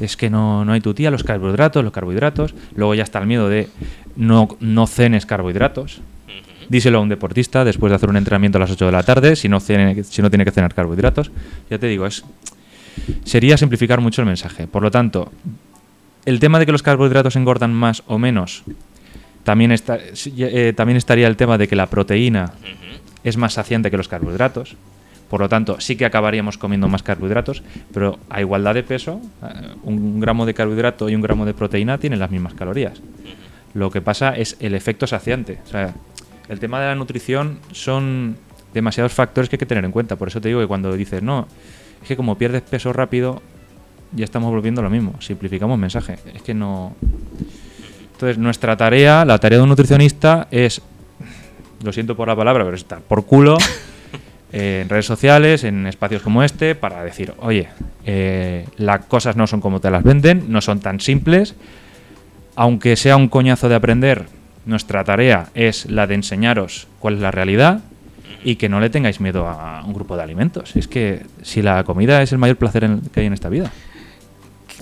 es 0.00 0.16
que 0.16 0.30
no, 0.30 0.64
no 0.64 0.72
hay 0.72 0.80
tu 0.80 0.94
tía, 0.94 1.10
los 1.10 1.24
carbohidratos, 1.24 1.84
los 1.84 1.92
carbohidratos. 1.92 2.54
Luego 2.74 2.94
ya 2.94 3.02
está 3.02 3.18
el 3.18 3.26
miedo 3.26 3.48
de 3.48 3.68
no, 4.16 4.48
no 4.60 4.86
cenes 4.86 5.26
carbohidratos, 5.26 6.00
díselo 6.68 6.98
a 6.98 7.00
un 7.00 7.08
deportista 7.08 7.64
después 7.64 7.90
de 7.90 7.96
hacer 7.96 8.08
un 8.08 8.16
entrenamiento 8.16 8.58
a 8.58 8.60
las 8.60 8.70
8 8.70 8.86
de 8.86 8.92
la 8.92 9.02
tarde, 9.02 9.36
si 9.36 9.48
no, 9.48 9.60
tiene, 9.60 10.02
si 10.04 10.22
no 10.22 10.30
tiene 10.30 10.44
que 10.44 10.50
cenar 10.50 10.74
carbohidratos. 10.74 11.30
Ya 11.70 11.78
te 11.78 11.86
digo, 11.86 12.06
es 12.06 12.24
sería 13.24 13.56
simplificar 13.56 14.00
mucho 14.00 14.22
el 14.22 14.26
mensaje. 14.26 14.66
Por 14.66 14.82
lo 14.82 14.90
tanto, 14.90 15.30
el 16.24 16.40
tema 16.40 16.58
de 16.58 16.66
que 16.66 16.72
los 16.72 16.82
carbohidratos 16.82 17.36
engordan 17.36 17.72
más 17.72 18.02
o 18.06 18.18
menos, 18.18 18.64
también, 19.48 19.72
está, 19.72 19.98
eh, 20.36 20.74
también 20.76 20.98
estaría 20.98 21.26
el 21.26 21.38
tema 21.38 21.56
de 21.56 21.68
que 21.68 21.74
la 21.74 21.86
proteína 21.86 22.52
es 23.24 23.38
más 23.38 23.54
saciante 23.54 23.90
que 23.90 23.96
los 23.96 24.06
carbohidratos. 24.06 24.76
Por 25.30 25.40
lo 25.40 25.48
tanto, 25.48 25.80
sí 25.80 25.96
que 25.96 26.04
acabaríamos 26.04 26.58
comiendo 26.58 26.86
más 26.86 27.02
carbohidratos, 27.02 27.62
pero 27.90 28.18
a 28.28 28.42
igualdad 28.42 28.74
de 28.74 28.82
peso, 28.82 29.22
eh, 29.42 29.68
un 29.84 30.20
gramo 30.20 30.44
de 30.44 30.52
carbohidrato 30.52 31.08
y 31.08 31.14
un 31.14 31.22
gramo 31.22 31.46
de 31.46 31.54
proteína 31.54 31.96
tienen 31.96 32.18
las 32.18 32.30
mismas 32.30 32.52
calorías. 32.52 33.00
Lo 33.72 33.90
que 33.90 34.02
pasa 34.02 34.36
es 34.36 34.54
el 34.60 34.74
efecto 34.74 35.06
saciante. 35.06 35.60
O 35.64 35.68
sea, 35.70 35.94
el 36.50 36.60
tema 36.60 36.78
de 36.82 36.88
la 36.88 36.94
nutrición 36.94 37.58
son 37.72 38.36
demasiados 38.74 39.14
factores 39.14 39.48
que 39.48 39.56
hay 39.56 39.60
que 39.60 39.64
tener 39.64 39.86
en 39.86 39.92
cuenta. 39.92 40.16
Por 40.16 40.28
eso 40.28 40.42
te 40.42 40.48
digo 40.48 40.60
que 40.60 40.66
cuando 40.66 40.92
dices, 40.92 41.22
no, 41.22 41.48
es 42.02 42.06
que 42.06 42.16
como 42.18 42.36
pierdes 42.36 42.60
peso 42.60 42.92
rápido, 42.92 43.40
ya 44.12 44.26
estamos 44.26 44.50
volviendo 44.50 44.82
a 44.82 44.84
lo 44.84 44.90
mismo. 44.90 45.14
Simplificamos 45.22 45.78
mensaje. 45.78 46.18
Es 46.34 46.42
que 46.42 46.52
no. 46.52 46.94
Entonces, 48.18 48.36
nuestra 48.36 48.76
tarea, 48.76 49.24
la 49.24 49.38
tarea 49.38 49.58
de 49.58 49.62
un 49.62 49.68
nutricionista 49.68 50.48
es, 50.50 50.82
lo 51.84 51.92
siento 51.92 52.16
por 52.16 52.26
la 52.26 52.34
palabra, 52.34 52.64
pero 52.64 52.74
estar 52.74 52.98
por 53.00 53.24
culo 53.24 53.56
en 54.52 54.88
redes 54.88 55.06
sociales, 55.06 55.62
en 55.62 55.86
espacios 55.86 56.22
como 56.22 56.42
este, 56.42 56.74
para 56.74 57.04
decir, 57.04 57.32
oye, 57.38 57.68
eh, 58.04 58.66
las 58.76 59.04
cosas 59.06 59.36
no 59.36 59.46
son 59.46 59.60
como 59.60 59.80
te 59.80 59.88
las 59.92 60.02
venden, 60.02 60.46
no 60.48 60.60
son 60.60 60.80
tan 60.80 60.98
simples 60.98 61.54
aunque 62.56 62.96
sea 62.96 63.16
un 63.16 63.28
coñazo 63.28 63.68
de 63.68 63.76
aprender, 63.76 64.24
nuestra 64.66 65.04
tarea 65.04 65.46
es 65.54 65.88
la 65.88 66.08
de 66.08 66.16
enseñaros 66.16 66.88
cuál 66.98 67.14
es 67.14 67.20
la 67.20 67.30
realidad 67.30 67.82
y 68.42 68.56
que 68.56 68.68
no 68.68 68.80
le 68.80 68.90
tengáis 68.90 69.20
miedo 69.20 69.46
a 69.46 69.84
un 69.86 69.92
grupo 69.94 70.16
de 70.16 70.24
alimentos. 70.24 70.74
Es 70.74 70.88
que 70.88 71.22
si 71.42 71.62
la 71.62 71.84
comida 71.84 72.20
es 72.20 72.32
el 72.32 72.38
mayor 72.38 72.56
placer 72.56 72.82
en- 72.82 73.00
que 73.00 73.20
hay 73.20 73.26
en 73.26 73.32
esta 73.32 73.48
vida. 73.48 73.70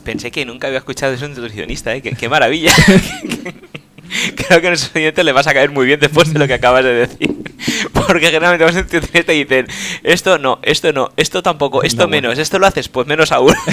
Pensé 0.07 0.31
que 0.31 0.47
nunca 0.47 0.69
había 0.69 0.79
escuchado 0.79 1.12
eso 1.12 1.27
de 1.27 1.33
un 1.33 1.38
nutricionista, 1.38 1.95
¿eh? 1.95 2.01
Qué, 2.01 2.12
qué 2.12 2.29
maravilla. 2.29 2.73
Creo 4.37 4.61
que 4.61 4.66
a 4.69 4.71
nuestros 4.71 4.95
oyentes 4.95 5.25
les 5.25 5.35
vas 5.35 5.49
a 5.49 5.53
caer 5.53 5.73
muy 5.73 5.85
bien 5.85 5.99
después 5.99 6.33
de 6.33 6.38
lo 6.38 6.47
que 6.47 6.55
acabas 6.55 6.85
de 6.85 6.95
decir. 6.95 7.35
Porque 7.92 8.27
generalmente 8.27 8.64
vas 8.64 8.77
a 8.77 8.79
un 8.79 8.85
nutricionista 8.85 9.33
y 9.33 9.45
dicen, 9.45 9.66
esto 10.05 10.38
no, 10.38 10.61
esto 10.62 10.92
no, 10.92 11.11
esto 11.16 11.42
tampoco, 11.42 11.83
esto 11.83 12.03
No, 12.03 12.09
bueno. 12.09 12.29
menos, 12.29 12.38
esto 12.38 12.61
lo 12.61 12.69
haces, 12.69 12.88
pues 12.88 13.07
menos 13.07 13.33
aún. 13.33 13.53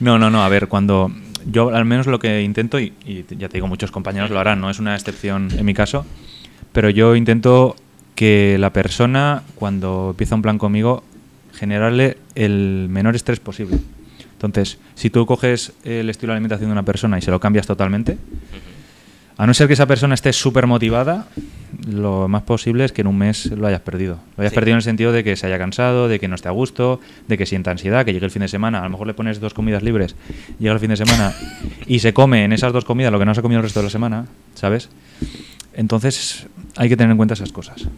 No, 0.00 0.18
no, 0.18 0.28
no, 0.28 0.44
a 0.44 0.48
ver, 0.48 0.66
cuando 0.66 1.10
yo 1.46 1.74
al 1.74 1.84
menos 1.84 2.06
lo 2.08 2.18
que 2.18 2.42
intento, 2.42 2.80
y, 2.80 2.92
y 3.06 3.24
ya 3.38 3.48
te 3.48 3.54
digo, 3.54 3.68
muchos 3.68 3.92
compañeros 3.92 4.28
lo 4.28 4.40
harán, 4.40 4.60
no 4.60 4.68
es 4.68 4.80
una 4.80 4.94
excepción 4.96 5.48
en 5.56 5.64
mi 5.64 5.72
caso, 5.72 6.04
pero 6.72 6.90
yo 6.90 7.14
intento 7.14 7.76
que 8.16 8.56
la 8.58 8.72
persona, 8.72 9.44
cuando 9.54 10.08
empieza 10.10 10.34
un 10.34 10.42
plan 10.42 10.58
conmigo, 10.58 11.04
generarle 11.54 12.18
el 12.34 12.88
menor 12.90 13.14
estrés 13.14 13.38
posible. 13.40 13.78
Entonces, 14.34 14.78
si 14.94 15.10
tú 15.10 15.24
coges 15.26 15.72
el 15.84 16.10
estilo 16.10 16.32
de 16.32 16.36
alimentación 16.36 16.68
de 16.68 16.72
una 16.72 16.82
persona 16.84 17.18
y 17.18 17.22
se 17.22 17.30
lo 17.30 17.40
cambias 17.40 17.66
totalmente, 17.66 18.18
a 19.36 19.46
no 19.48 19.54
ser 19.54 19.66
que 19.66 19.72
esa 19.72 19.86
persona 19.86 20.14
esté 20.14 20.32
súper 20.32 20.66
motivada, 20.68 21.26
lo 21.88 22.28
más 22.28 22.42
posible 22.42 22.84
es 22.84 22.92
que 22.92 23.00
en 23.00 23.08
un 23.08 23.18
mes 23.18 23.46
lo 23.46 23.66
hayas 23.66 23.80
perdido. 23.80 24.18
Lo 24.36 24.42
hayas 24.42 24.52
Sí. 24.52 24.54
perdido 24.54 24.74
en 24.74 24.76
el 24.76 24.82
sentido 24.82 25.10
de 25.10 25.24
que 25.24 25.34
se 25.34 25.46
haya 25.48 25.58
cansado, 25.58 26.06
de 26.06 26.20
que 26.20 26.28
no 26.28 26.36
esté 26.36 26.46
a 26.48 26.52
gusto, 26.52 27.00
de 27.26 27.36
que 27.36 27.44
sienta 27.44 27.72
ansiedad, 27.72 28.04
que 28.04 28.12
llegue 28.12 28.26
el 28.26 28.30
fin 28.30 28.42
de 28.42 28.48
semana. 28.48 28.78
A 28.80 28.84
lo 28.84 28.90
mejor 28.90 29.08
le 29.08 29.14
pones 29.14 29.40
dos 29.40 29.52
comidas 29.52 29.82
libres, 29.82 30.14
llega 30.60 30.72
el 30.74 30.78
fin 30.78 30.90
de 30.90 30.96
semana 30.96 31.32
y 31.86 31.98
se 31.98 32.12
come 32.14 32.44
en 32.44 32.52
esas 32.52 32.72
dos 32.72 32.84
comidas 32.84 33.10
lo 33.10 33.18
que 33.18 33.24
no 33.24 33.34
se 33.34 33.40
ha 33.40 33.42
comido 33.42 33.58
el 33.58 33.64
resto 33.64 33.80
de 33.80 33.84
la 33.84 33.90
semana, 33.90 34.26
¿sabes? 34.54 34.88
Entonces 35.74 36.46
hay 36.76 36.88
que 36.88 36.96
tener 36.96 37.10
en 37.10 37.16
cuenta 37.16 37.34
esas 37.34 37.50
cosas. 37.50 37.88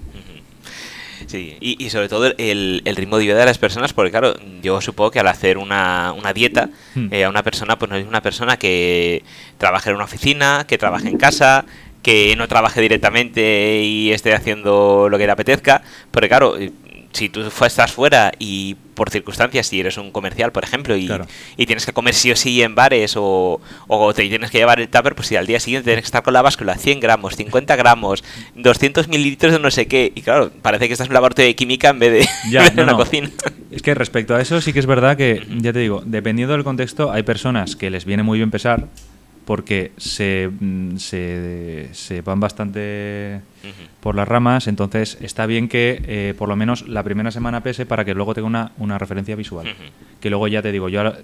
Sí, 1.27 1.57
y, 1.61 1.85
y 1.85 1.91
sobre 1.91 2.09
todo 2.09 2.27
el, 2.27 2.83
el 2.85 2.97
ritmo 2.97 3.19
de 3.19 3.25
vida 3.25 3.35
de 3.37 3.45
las 3.45 3.59
personas, 3.59 3.93
porque 3.93 4.11
claro, 4.13 4.37
yo 4.63 4.81
supongo 4.81 5.11
que 5.11 5.19
al 5.21 5.27
hacer 5.29 5.59
una, 5.59 6.13
una 6.17 6.33
dieta, 6.33 6.71
Hmm. 6.95 7.09
eh, 7.13 7.25
a 7.25 7.29
una 7.29 7.43
persona, 7.43 7.79
pues 7.79 7.91
no 7.91 7.97
es 7.97 8.07
una 8.07 8.23
persona 8.23 8.57
que 8.57 9.23
trabaje 9.59 9.91
en 9.91 9.97
una 9.97 10.05
oficina, 10.05 10.65
que 10.69 10.79
trabaje 10.79 11.09
en 11.09 11.19
casa, 11.19 11.65
que 12.03 12.35
no 12.37 12.47
trabaje 12.49 12.81
directamente 12.81 13.81
y 13.83 14.13
esté 14.13 14.33
haciendo 14.33 15.09
lo 15.11 15.19
que 15.19 15.27
le 15.27 15.33
apetezca, 15.33 15.83
porque 16.13 16.29
claro, 16.29 16.57
si 17.13 17.29
tú 17.29 17.43
estás 17.65 17.93
fuera 17.93 18.33
y 18.39 18.77
por 18.95 19.11
circunstancias, 19.11 19.67
si 19.67 19.79
eres 19.81 19.99
un 19.99 20.11
comercial, 20.11 20.53
por 20.53 20.65
ejemplo, 20.65 20.97
y, 20.97 21.07
Claro. 21.07 21.27
y 21.57 21.67
tienes 21.67 21.85
que 21.85 21.93
comer 21.93 22.15
sí 22.15 22.31
o 22.33 22.37
sí 22.37 22.63
en 22.63 22.75
bares 22.75 23.15
o, 23.17 23.61
o 23.89 24.15
te 24.15 24.27
tienes 24.29 24.51
que 24.51 24.59
llevar 24.59 24.81
el 24.81 24.89
tupper, 24.89 25.15
pues 25.15 25.29
si 25.29 25.37
al 25.37 25.47
día 25.47 25.61
siguiente 25.61 25.85
tienes 25.85 26.03
que 26.03 26.07
estar 26.07 26.23
con 26.23 26.33
la 26.33 26.41
báscula 26.43 26.77
100 26.77 27.01
gramos, 27.01 27.37
50 27.37 27.77
gramos, 27.77 28.25
200 28.55 29.09
mililitros 29.09 29.53
de 29.53 29.59
no 29.59 29.71
sé 29.71 29.87
qué, 29.87 30.13
y 30.15 30.23
claro, 30.23 30.51
parece 30.63 30.87
que 30.87 30.93
estás 30.95 31.07
en 31.07 31.11
un 31.11 31.15
laboratorio 31.15 31.49
de 31.49 31.57
química 31.57 31.91
en 31.91 31.99
vez 31.99 32.13
de, 32.13 32.29
Ya, 32.51 32.67
en 32.69 32.77
no, 32.77 32.83
una 32.85 32.93
no. 32.93 32.99
cocina. 32.99 33.31
Es 33.71 33.83
que 33.83 33.95
respecto 33.95 34.35
a 34.35 34.41
eso 34.41 34.61
sí 34.61 34.73
que 34.73 34.79
es 34.79 34.87
verdad 34.87 35.17
que, 35.17 35.47
ya 35.59 35.73
te 35.73 35.81
digo, 35.81 36.03
dependiendo 36.07 36.55
del 36.55 36.65
contexto, 36.65 37.13
hay 37.13 37.23
personas 37.23 37.77
que 37.77 37.91
les 37.91 38.05
viene 38.07 38.23
muy 38.23 38.39
bien 38.39 38.51
pesar 38.51 38.87
porque 39.47 39.93
se, 39.97 40.51
mm, 40.61 40.97
se, 40.97 41.89
se 41.93 42.21
van 42.21 42.41
bastante 42.41 43.41
por 44.01 44.17
las 44.17 44.27
ramas, 44.27 44.67
entonces 44.67 45.17
está 45.21 45.47
bien 45.47 45.69
que 45.69 46.03
eh, 46.05 46.35
por 46.37 46.49
lo 46.49 46.57
menos 46.57 46.87
la 46.89 47.03
primera 47.05 47.31
semana 47.31 47.63
pese 47.63 47.87
para 47.87 48.05
que 48.05 48.13
luego 48.13 48.35
tenga 48.35 48.49
una, 48.49 48.73
una 48.79 48.99
referencia 48.99 49.37
visual. 49.37 49.69
Que 50.21 50.31
luego 50.31 50.49
ya 50.49 50.63
te 50.63 50.73
digo, 50.73 50.89
yo 50.89 51.01
ahora 51.01 51.19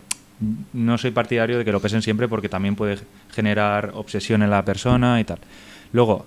no 0.72 0.98
soy 0.98 1.10
partidario 1.10 1.58
de 1.58 1.64
que 1.64 1.72
lo 1.72 1.80
pesen 1.80 2.00
siempre 2.00 2.28
porque 2.28 2.48
también 2.48 2.76
puede 2.76 2.98
generar 3.32 3.90
obsesión 3.94 4.42
en 4.42 4.50
la 4.50 4.64
persona 4.64 5.20
y 5.20 5.24
tal. 5.24 5.38
Luego, 5.92 6.24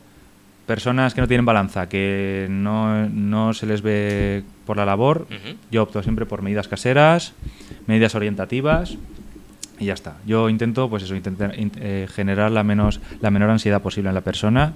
personas 0.68 1.14
que 1.14 1.22
no 1.22 1.28
tienen 1.30 1.46
balanza, 1.46 1.88
que 1.88 2.48
no, 2.50 3.08
no 3.08 3.54
se 3.54 3.68
les 3.68 3.82
ve 3.82 4.44
por 4.66 4.76
la 4.76 4.86
labor, 4.86 5.28
yo 5.72 5.84
opto 5.84 6.04
siempre 6.04 6.26
por 6.26 6.42
medidas 6.42 6.68
caseras, 6.68 7.34
medidas 7.88 8.16
orientativas 8.16 8.98
y 9.80 9.86
ya 9.86 9.94
está. 9.94 10.16
Yo 10.26 10.50
intento, 10.50 10.90
pues 10.90 11.04
eso, 11.04 11.16
intentar 11.16 11.58
in- 11.60 11.72
eh, 11.78 12.08
generar 12.14 12.52
la, 12.52 12.64
menos, 12.64 13.00
la 13.22 13.32
menor 13.32 13.50
ansiedad 13.50 13.82
posible 13.82 14.10
en 14.10 14.16
la 14.16 14.22
persona 14.22 14.74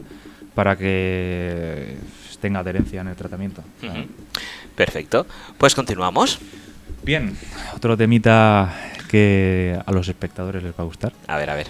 para 0.55 0.75
que 0.77 1.95
tenga 2.41 2.59
adherencia 2.59 3.01
en 3.01 3.07
el 3.09 3.15
tratamiento. 3.15 3.63
Perfecto. 4.75 5.25
Pues 5.57 5.75
continuamos. 5.75 6.39
Bien, 7.03 7.35
otro 7.75 7.95
temita 7.97 8.73
que 9.09 9.77
a 9.85 9.91
los 9.91 10.07
espectadores 10.07 10.63
les 10.63 10.71
va 10.73 10.79
a 10.79 10.83
gustar. 10.83 11.13
A 11.27 11.37
ver, 11.37 11.49
a 11.49 11.55
ver. 11.55 11.67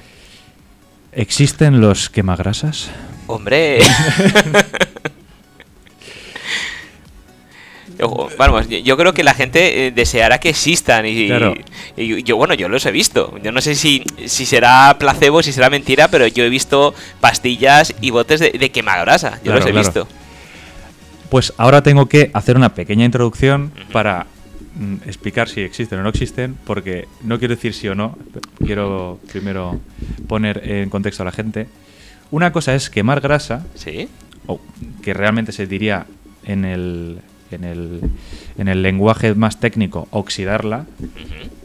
¿Existen 1.12 1.82
los 1.82 2.10
quemagrasas? 2.10 2.90
Hombre. 3.28 3.80
Vamos, 8.38 8.68
yo- 8.70 8.96
creo 8.98 9.14
que 9.14 9.24
la 9.24 9.34
gente 9.34 9.88
eh, 9.88 9.92
deseará 9.92 10.40
que 10.40 10.50
existan 10.50 11.06
y, 11.06 11.28
Claro. 11.28 11.54
y 11.98 12.24
yo, 12.24 12.38
bueno, 12.38 12.54
yo 12.54 12.70
los 12.70 12.86
he 12.86 12.92
visto. 12.92 13.38
Yo 13.44 13.52
no 13.52 13.60
sé 13.62 13.76
si, 13.76 14.04
si 14.26 14.46
será 14.46 14.96
placebo, 14.98 15.44
si 15.44 15.52
será 15.52 15.70
mentira, 15.70 16.08
pero 16.08 16.26
yo 16.28 16.44
he 16.46 16.50
visto 16.50 16.94
pastillas 17.20 17.94
y 18.02 18.12
botes 18.12 18.40
de, 18.40 18.52
de 18.52 18.70
quemagrasa. 18.72 19.36
Yo 19.38 19.52
Claro, 19.52 19.60
los 19.60 19.66
he 19.68 19.72
claro. 19.72 19.88
visto. 19.88 20.08
Pues 21.30 21.54
ahora 21.58 21.84
tengo 21.84 22.08
que 22.08 22.32
hacer 22.34 22.56
una 22.56 22.74
pequeña 22.74 23.06
introducción 23.06 23.72
para 23.92 24.26
mm, 24.76 24.96
explicar 25.08 25.48
si 25.50 25.62
existen 25.62 26.00
o 26.00 26.04
no 26.04 26.10
existen, 26.10 26.56
porque 26.66 27.06
no 27.22 27.38
quiero 27.38 27.56
decir 27.56 27.74
sí 27.74 27.88
o 27.88 27.96
no, 27.96 28.18
quiero 28.66 29.20
primero 29.32 29.80
poner 30.28 30.62
en 30.68 30.90
contexto 30.90 31.24
a 31.24 31.26
la 31.28 31.32
gente. 31.32 31.68
Una 32.32 32.52
cosa 32.52 32.74
es 32.76 32.90
quemar 32.90 33.22
grasa, 33.22 33.66
¿Sí? 33.76 34.08
o 34.48 34.60
que 35.04 35.14
realmente 35.14 35.52
se 35.52 35.68
diría 35.68 36.06
en 36.46 36.66
el, 36.66 37.20
en 37.52 37.64
el, 37.64 38.02
en 38.58 38.68
el 38.68 38.82
lenguaje 38.82 39.34
más 39.36 39.60
técnico, 39.60 40.08
oxidarla, 40.12 40.86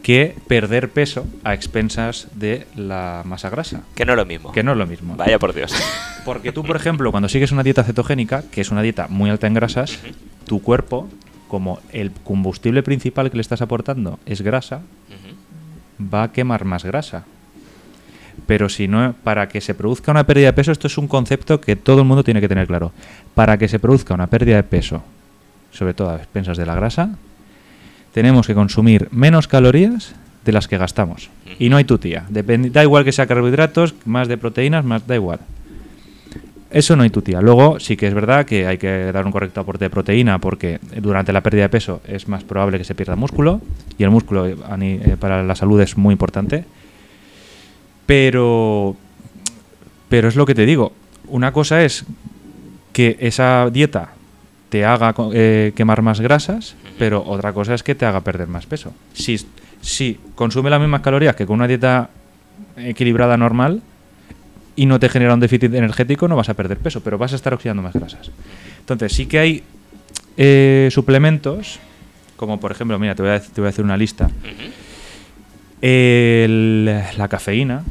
que 0.03 0.37
perder 0.49 0.91
peso 0.91 1.27
a 1.45 1.55
expensas 1.55 2.29
de 2.35 2.67
la 2.77 3.23
masa 3.25 3.49
grasa, 3.51 3.83
Que 3.95 4.05
no 4.05 4.13
es 4.13 4.19
lo 4.19 4.27
mismo. 4.27 4.53
que 4.53 4.63
no 4.63 4.73
es 4.73 4.79
lo 4.79 4.87
mismo. 4.87 5.17
Vaya 5.17 5.39
por 5.39 5.55
Dios. 5.55 5.75
Porque 6.25 6.53
tú, 6.53 6.63
por 6.63 6.77
ejemplo, 6.77 7.11
cuando 7.11 7.29
sigues 7.29 7.53
una 7.53 7.63
dieta 7.63 7.85
cetogénica, 7.85 8.43
que 8.51 8.61
es 8.61 8.71
una 8.71 8.83
dieta 8.83 9.09
muy 9.09 9.31
alta 9.31 9.47
en 9.47 9.55
grasas, 9.55 9.99
tu 10.47 10.61
cuerpo, 10.63 11.09
como 11.49 11.79
el 11.93 12.11
combustible 12.11 12.83
principal 12.83 13.31
que 13.31 13.37
le 13.37 13.41
estás 13.43 13.63
aportando 13.63 14.19
es 14.27 14.43
grasa, 14.43 14.83
va 16.01 16.25
a 16.25 16.33
quemar 16.33 16.65
más 16.65 16.85
grasa. 16.85 17.25
Pero 18.47 18.69
si 18.69 18.89
no, 18.89 19.15
para 19.23 19.49
que 19.49 19.61
se 19.61 19.75
produzca 19.75 20.11
una 20.11 20.27
pérdida 20.27 20.47
de 20.47 20.53
peso, 20.53 20.73
esto 20.73 20.87
es 20.89 20.99
un 20.99 21.07
concepto 21.07 21.61
que 21.61 21.77
todo 21.77 22.01
el 22.01 22.05
mundo 22.07 22.25
tiene 22.25 22.41
que 22.41 22.49
tener 22.49 22.67
claro. 22.67 22.93
Para 23.35 23.57
que 23.57 23.69
se 23.69 23.79
produzca 23.79 24.13
una 24.13 24.27
pérdida 24.27 24.57
de 24.57 24.65
peso, 24.65 25.03
sobre 25.75 25.93
todo 25.93 26.11
a 26.11 26.17
expensas 26.17 26.57
de 26.57 26.67
la 26.67 26.75
grasa, 26.75 27.11
tenemos 28.13 28.47
que 28.47 28.55
consumir 28.55 29.09
menos 29.11 29.49
calorías 29.49 30.15
de 30.45 30.53
las 30.53 30.69
que 30.69 30.79
gastamos. 30.79 31.31
Y 31.59 31.69
no 31.69 31.77
hay 31.77 31.85
tutía. 31.85 32.25
Depende, 32.29 32.71
da 32.71 32.83
igual 32.83 33.05
que 33.05 33.13
sea 33.13 33.27
carbohidratos, 33.27 33.95
más 34.05 34.29
de 34.29 34.39
proteínas, 34.39 34.85
más 34.85 35.07
da 35.07 35.17
igual. 35.17 35.41
Eso 36.71 36.97
no 36.97 37.03
hay 37.03 37.11
tutía. 37.11 37.41
Luego 37.41 37.79
sí 37.81 37.97
que 37.97 38.07
es 38.07 38.15
verdad 38.15 38.47
que 38.47 38.67
hay 38.67 38.79
que 38.79 39.13
dar 39.13 39.25
un 39.27 39.33
correcto 39.33 39.61
aporte 39.61 39.85
de 39.85 39.91
proteína 39.91 40.41
porque 40.41 40.81
durante 40.97 41.33
la 41.33 41.41
pérdida 41.41 41.63
de 41.63 41.69
peso 41.69 42.01
es 42.07 42.27
más 42.27 42.43
probable 42.43 42.79
que 42.79 42.85
se 42.85 42.95
pierda 42.95 43.15
músculo 43.15 43.61
y 43.97 44.03
el 44.03 44.11
músculo 44.11 44.47
eh, 44.47 44.57
eh, 44.81 45.17
para 45.19 45.43
la 45.45 45.55
salud 45.55 45.81
es 45.81 45.97
muy 45.97 46.13
importante. 46.13 46.65
Pero, 48.07 48.97
pero 50.09 50.29
es 50.29 50.37
lo 50.37 50.47
que 50.47 50.55
te 50.55 50.67
digo. 50.67 50.93
Una 51.29 51.53
cosa 51.53 51.85
es 51.85 52.05
que 52.93 53.17
esa 53.21 53.71
dieta 53.71 54.11
te 54.75 54.85
haga 54.85 55.15
eh, 55.33 55.73
quemar 55.77 56.03
más 56.03 56.21
grasas, 56.21 56.75
pero 56.99 57.23
otra 57.25 57.53
cosa 57.53 57.75
es 57.75 57.85
que 57.85 57.95
te 57.95 58.07
haga 58.07 58.23
perder 58.23 58.49
más 58.49 58.67
peso. 58.67 58.93
Si, 59.13 59.37
si 59.81 60.19
consume 60.35 60.69
las 60.69 60.81
mismas 60.81 61.01
calorías 61.01 61.37
que 61.37 61.47
con 61.47 61.55
una 61.55 61.69
dieta 61.69 62.11
equilibrada 62.77 63.37
normal 63.37 63.83
y 64.75 64.87
no 64.87 64.99
te 64.99 65.09
genera 65.09 65.33
un 65.33 65.39
déficit 65.39 65.73
energético, 65.75 66.27
no 66.27 66.35
vas 66.35 66.49
a 66.49 66.55
perder 66.55 66.79
peso, 66.79 67.03
pero 67.05 67.19
vas 67.19 67.33
a 67.33 67.37
estar 67.37 67.55
oxidando 67.55 67.83
más 67.85 67.93
grasas. 67.95 68.33
Entonces, 68.81 69.13
sí 69.13 69.27
que 69.27 69.39
hay 69.39 69.63
eh, 70.37 70.89
suplementos, 70.91 71.79
como 72.35 72.59
por 72.59 72.73
ejemplo, 72.73 72.99
mira, 72.99 73.15
te 73.15 73.23
voy 73.23 73.31
a, 73.31 73.39
te 73.41 73.61
voy 73.61 73.67
a 73.67 73.71
hacer 73.71 73.85
una 73.85 73.97
lista. 73.97 74.29
El- 75.81 76.87
la 77.17 77.29
cafeína, 77.29 77.85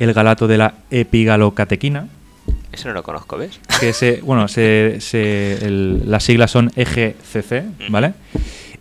el 0.00 0.12
galato 0.12 0.48
de 0.48 0.58
la 0.58 0.74
epigalocatequina, 0.90 2.08
Eso 2.72 2.88
no 2.88 2.94
lo 2.94 3.02
conozco, 3.02 3.36
¿ves? 3.36 3.60
que 3.80 3.92
se, 3.92 4.20
bueno, 4.22 4.48
se, 4.48 4.96
se- 5.00 5.64
el- 5.64 6.10
las 6.10 6.24
siglas 6.24 6.50
son 6.50 6.70
EGCC, 6.74 7.64
¿vale? 7.90 8.14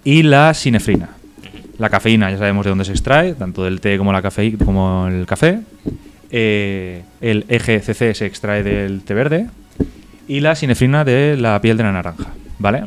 Y 0.04 0.23
la 0.23 0.54
sinefrina. 0.54 1.10
La 1.77 1.89
cafeína 1.89 2.30
ya 2.32 2.38
sabemos 2.38 2.65
de 2.65 2.69
dónde 2.69 2.86
se 2.86 2.91
extrae, 2.91 3.34
tanto 3.34 3.63
del 3.63 3.82
té 3.82 3.97
como 3.97 4.13
la 4.13 4.21
café, 4.21 4.54
como 4.63 5.08
el 5.08 5.25
café. 5.25 5.60
Eh, 6.30 7.04
el 7.21 7.45
EGCC 7.49 8.13
se 8.13 8.25
extrae 8.25 8.63
del 8.63 9.01
té 9.01 9.13
verde 9.13 9.47
y 10.27 10.39
la 10.39 10.56
sinefrina 10.56 11.04
de 11.04 11.36
la 11.38 11.60
piel 11.60 11.75
de 11.77 11.84
la 11.84 11.91
naranja, 11.91 12.27
¿vale? 12.60 12.84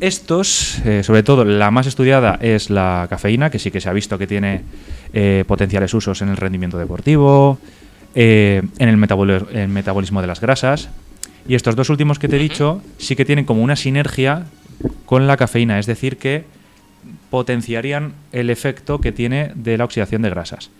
estos, 0.00 0.78
eh, 0.84 1.02
sobre 1.02 1.22
todo 1.24 1.44
la 1.44 1.70
más 1.72 1.86
estudiada 1.86 2.38
es 2.40 2.70
la 2.70 3.06
cafeína, 3.10 3.50
que 3.50 3.58
sí 3.58 3.70
que 3.70 3.80
se 3.80 3.88
ha 3.88 3.92
visto 3.92 4.16
que 4.18 4.26
tiene 4.28 4.62
eh, 5.12 5.44
potenciales 5.46 5.92
usos 5.94 6.22
en 6.22 6.28
el 6.28 6.36
rendimiento 6.36 6.78
deportivo, 6.78 7.58
eh, 8.14 8.62
en 8.78 8.88
el, 8.88 8.96
metabolismo 8.96 10.20
de 10.20 10.26
las 10.26 10.40
grasas. 10.40 10.88
Y 11.46 11.54
estos 11.54 11.76
dos 11.76 11.90
últimos 11.90 12.18
que 12.18 12.28
te 12.28 12.36
he 12.36 12.38
dicho 12.38 12.82
sí 12.98 13.16
que 13.16 13.24
tienen 13.24 13.44
como 13.44 13.62
una 13.62 13.76
sinergia 13.76 14.44
con 15.06 15.26
la 15.26 15.36
cafeína, 15.36 15.78
es 15.78 15.86
decir, 15.86 16.18
que 16.18 16.44
potenciarían 17.30 18.12
el 18.32 18.50
efecto 18.50 19.00
que 19.00 19.12
tiene 19.12 19.52
de 19.54 19.78
la 19.78 19.84
oxidación 19.84 20.22
de 20.22 20.30
grasas. 20.30 20.70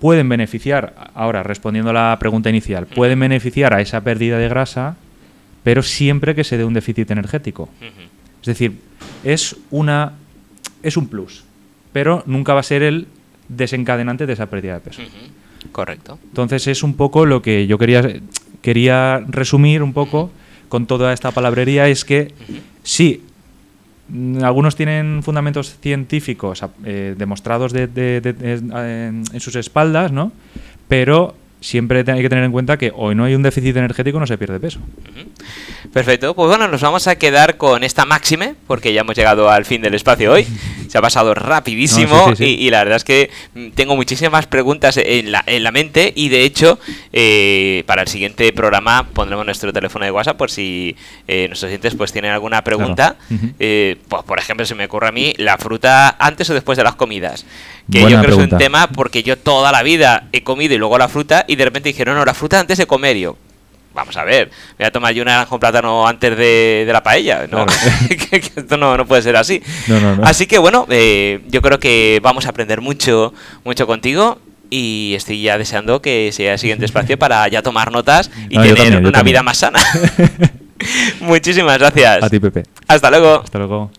Pueden 0.00 0.28
beneficiar, 0.28 0.94
ahora 1.14 1.42
respondiendo 1.42 1.90
a 1.90 1.94
la 1.94 2.16
pregunta 2.18 2.50
inicial, 2.50 2.86
pueden 2.86 3.20
beneficiar 3.20 3.72
a 3.74 3.80
esa 3.80 4.02
pérdida 4.02 4.38
de 4.38 4.48
grasa 4.48 4.96
pero 5.64 5.82
siempre 5.82 6.36
que 6.36 6.44
se 6.44 6.56
dé 6.56 6.64
un 6.64 6.74
déficit 6.74 7.10
energético. 7.10 7.68
Es 8.40 8.46
decir, 8.46 8.78
es 9.24 9.56
una 9.70 10.12
es 10.82 10.96
un 10.98 11.08
plus, 11.08 11.42
pero 11.92 12.22
nunca 12.26 12.52
va 12.52 12.60
a 12.60 12.62
ser 12.62 12.82
el 12.82 13.08
desencadenante 13.48 14.26
de 14.26 14.34
esa 14.34 14.46
pérdida 14.46 14.74
de 14.74 14.80
peso. 14.80 15.02
Correcto. 15.72 16.18
Entonces 16.24 16.66
es 16.66 16.82
un 16.82 16.94
poco 16.94 17.26
lo 17.26 17.42
que 17.42 17.66
yo 17.66 17.78
quería 17.78 18.02
quería 18.64 19.22
resumir 19.28 19.82
un 19.82 19.92
poco 19.92 20.30
con 20.70 20.86
toda 20.86 21.12
esta 21.12 21.32
palabrería 21.32 21.86
es 21.88 22.06
que 22.06 22.32
sí 22.82 23.22
algunos 24.42 24.74
tienen 24.74 25.22
fundamentos 25.22 25.76
científicos 25.80 26.64
eh, 26.84 27.14
demostrados 27.16 27.74
en, 27.74 29.24
en 29.32 29.40
sus 29.40 29.56
espaldas, 29.56 30.12
¿no? 30.12 30.32
Pero 30.88 31.34
siempre 31.60 32.04
hay 32.06 32.22
que 32.22 32.28
tener 32.28 32.44
en 32.44 32.52
cuenta 32.52 32.76
que 32.76 32.92
hoy 32.94 33.14
no 33.14 33.24
hay 33.24 33.34
un 33.34 33.42
déficit 33.42 33.76
energético, 33.76 34.20
no 34.20 34.26
se 34.26 34.36
pierde 34.36 34.60
peso. 34.60 34.80
Perfecto, 35.92 36.34
pues 36.34 36.48
bueno, 36.48 36.68
nos 36.68 36.82
vamos 36.82 37.06
a 37.06 37.16
quedar 37.16 37.56
con 37.56 37.84
esta 37.84 38.04
máxime, 38.04 38.54
porque 38.66 38.92
ya 38.92 39.00
hemos 39.00 39.16
llegado 39.16 39.50
al 39.50 39.64
fin 39.64 39.80
del 39.80 39.94
espacio 39.94 40.32
hoy. 40.32 40.46
Se 40.94 40.98
ha 40.98 41.02
pasado 41.02 41.34
rapidísimo 41.34 42.34
Y, 42.38 42.70
la 42.70 42.84
verdad 42.84 42.98
es 42.98 43.02
que 43.02 43.28
mm, 43.54 43.70
tengo 43.70 43.96
muchísimas 43.96 44.46
preguntas 44.46 44.96
en 44.96 45.32
la, 45.32 45.42
en 45.44 45.64
la 45.64 45.72
mente 45.72 46.12
y 46.14 46.28
de 46.28 46.44
hecho 46.44 46.78
eh, 47.12 47.82
para 47.88 48.02
el 48.02 48.06
siguiente 48.06 48.52
programa 48.52 49.04
pondremos 49.12 49.44
nuestro 49.44 49.72
teléfono 49.72 50.04
de 50.04 50.12
WhatsApp 50.12 50.36
por 50.36 50.52
si 50.52 50.94
eh, 51.26 51.48
nuestros 51.48 51.70
clientes 51.70 51.96
pues 51.96 52.12
tienen 52.12 52.30
alguna 52.30 52.62
pregunta. 52.62 53.16
Eh, 53.58 53.96
pues 54.06 54.22
por 54.22 54.38
ejemplo, 54.38 54.64
se 54.64 54.76
me 54.76 54.84
ocurre 54.84 55.08
a 55.08 55.10
mí 55.10 55.34
la 55.36 55.58
fruta 55.58 56.14
antes 56.16 56.48
o 56.50 56.54
después 56.54 56.78
de 56.78 56.84
las 56.84 56.94
comidas. 56.94 57.44
Que 57.90 57.98
yo 58.02 58.06
creo 58.06 58.22
que 58.22 58.44
es 58.44 58.52
un 58.52 58.56
tema 58.56 58.86
porque 58.86 59.24
yo 59.24 59.36
toda 59.36 59.72
la 59.72 59.82
vida 59.82 60.28
he 60.30 60.44
comido 60.44 60.74
y 60.74 60.78
luego 60.78 60.96
la 60.96 61.08
fruta 61.08 61.44
y 61.48 61.56
de 61.56 61.64
repente 61.64 61.88
dijeron, 61.88 62.14
no, 62.14 62.24
la 62.24 62.34
fruta 62.34 62.60
antes 62.60 62.78
de 62.78 62.86
comer 62.86 63.16
yo 63.16 63.36
vamos 63.94 64.16
a 64.16 64.24
ver, 64.24 64.50
voy 64.78 64.86
a 64.86 64.90
tomar 64.90 65.14
yo 65.14 65.22
una 65.22 65.32
naranja 65.32 65.50
con 65.50 65.60
plátano 65.60 66.06
antes 66.06 66.36
de, 66.36 66.88
la 66.90 67.02
paella. 67.02 67.46
No, 67.50 67.66
esto 68.30 68.76
no, 68.76 69.06
puede 69.06 69.22
ser 69.22 69.36
así. 69.36 69.62
así 70.22 70.46
que 70.46 70.58
bueno, 70.58 70.86
eh, 70.90 71.40
yo 71.48 71.62
creo 71.62 71.78
que 71.78 72.20
vamos 72.22 72.46
a 72.46 72.50
aprender 72.50 72.80
mucho, 72.80 73.32
mucho 73.64 73.86
contigo. 73.86 74.38
Y 74.70 75.12
estoy 75.14 75.40
ya 75.40 75.56
deseando 75.56 76.02
que 76.02 76.30
sea 76.32 76.54
el 76.54 76.58
siguiente 76.58 76.84
espacio 76.84 77.16
para 77.16 77.46
ya 77.46 77.62
tomar 77.62 77.92
notas 77.92 78.30
y 78.48 78.58
tener 78.58 79.06
una 79.06 79.22
vida 79.22 79.42
más 79.42 79.58
sana. 79.58 79.78
Muchísimas 81.20 81.78
gracias. 81.78 82.22
A 82.22 82.30
ti, 82.30 82.40
Pepe. 82.40 82.64
Hasta 82.88 83.10
luego. 83.10 83.42
Hasta 83.42 83.58
luego. 83.58 83.90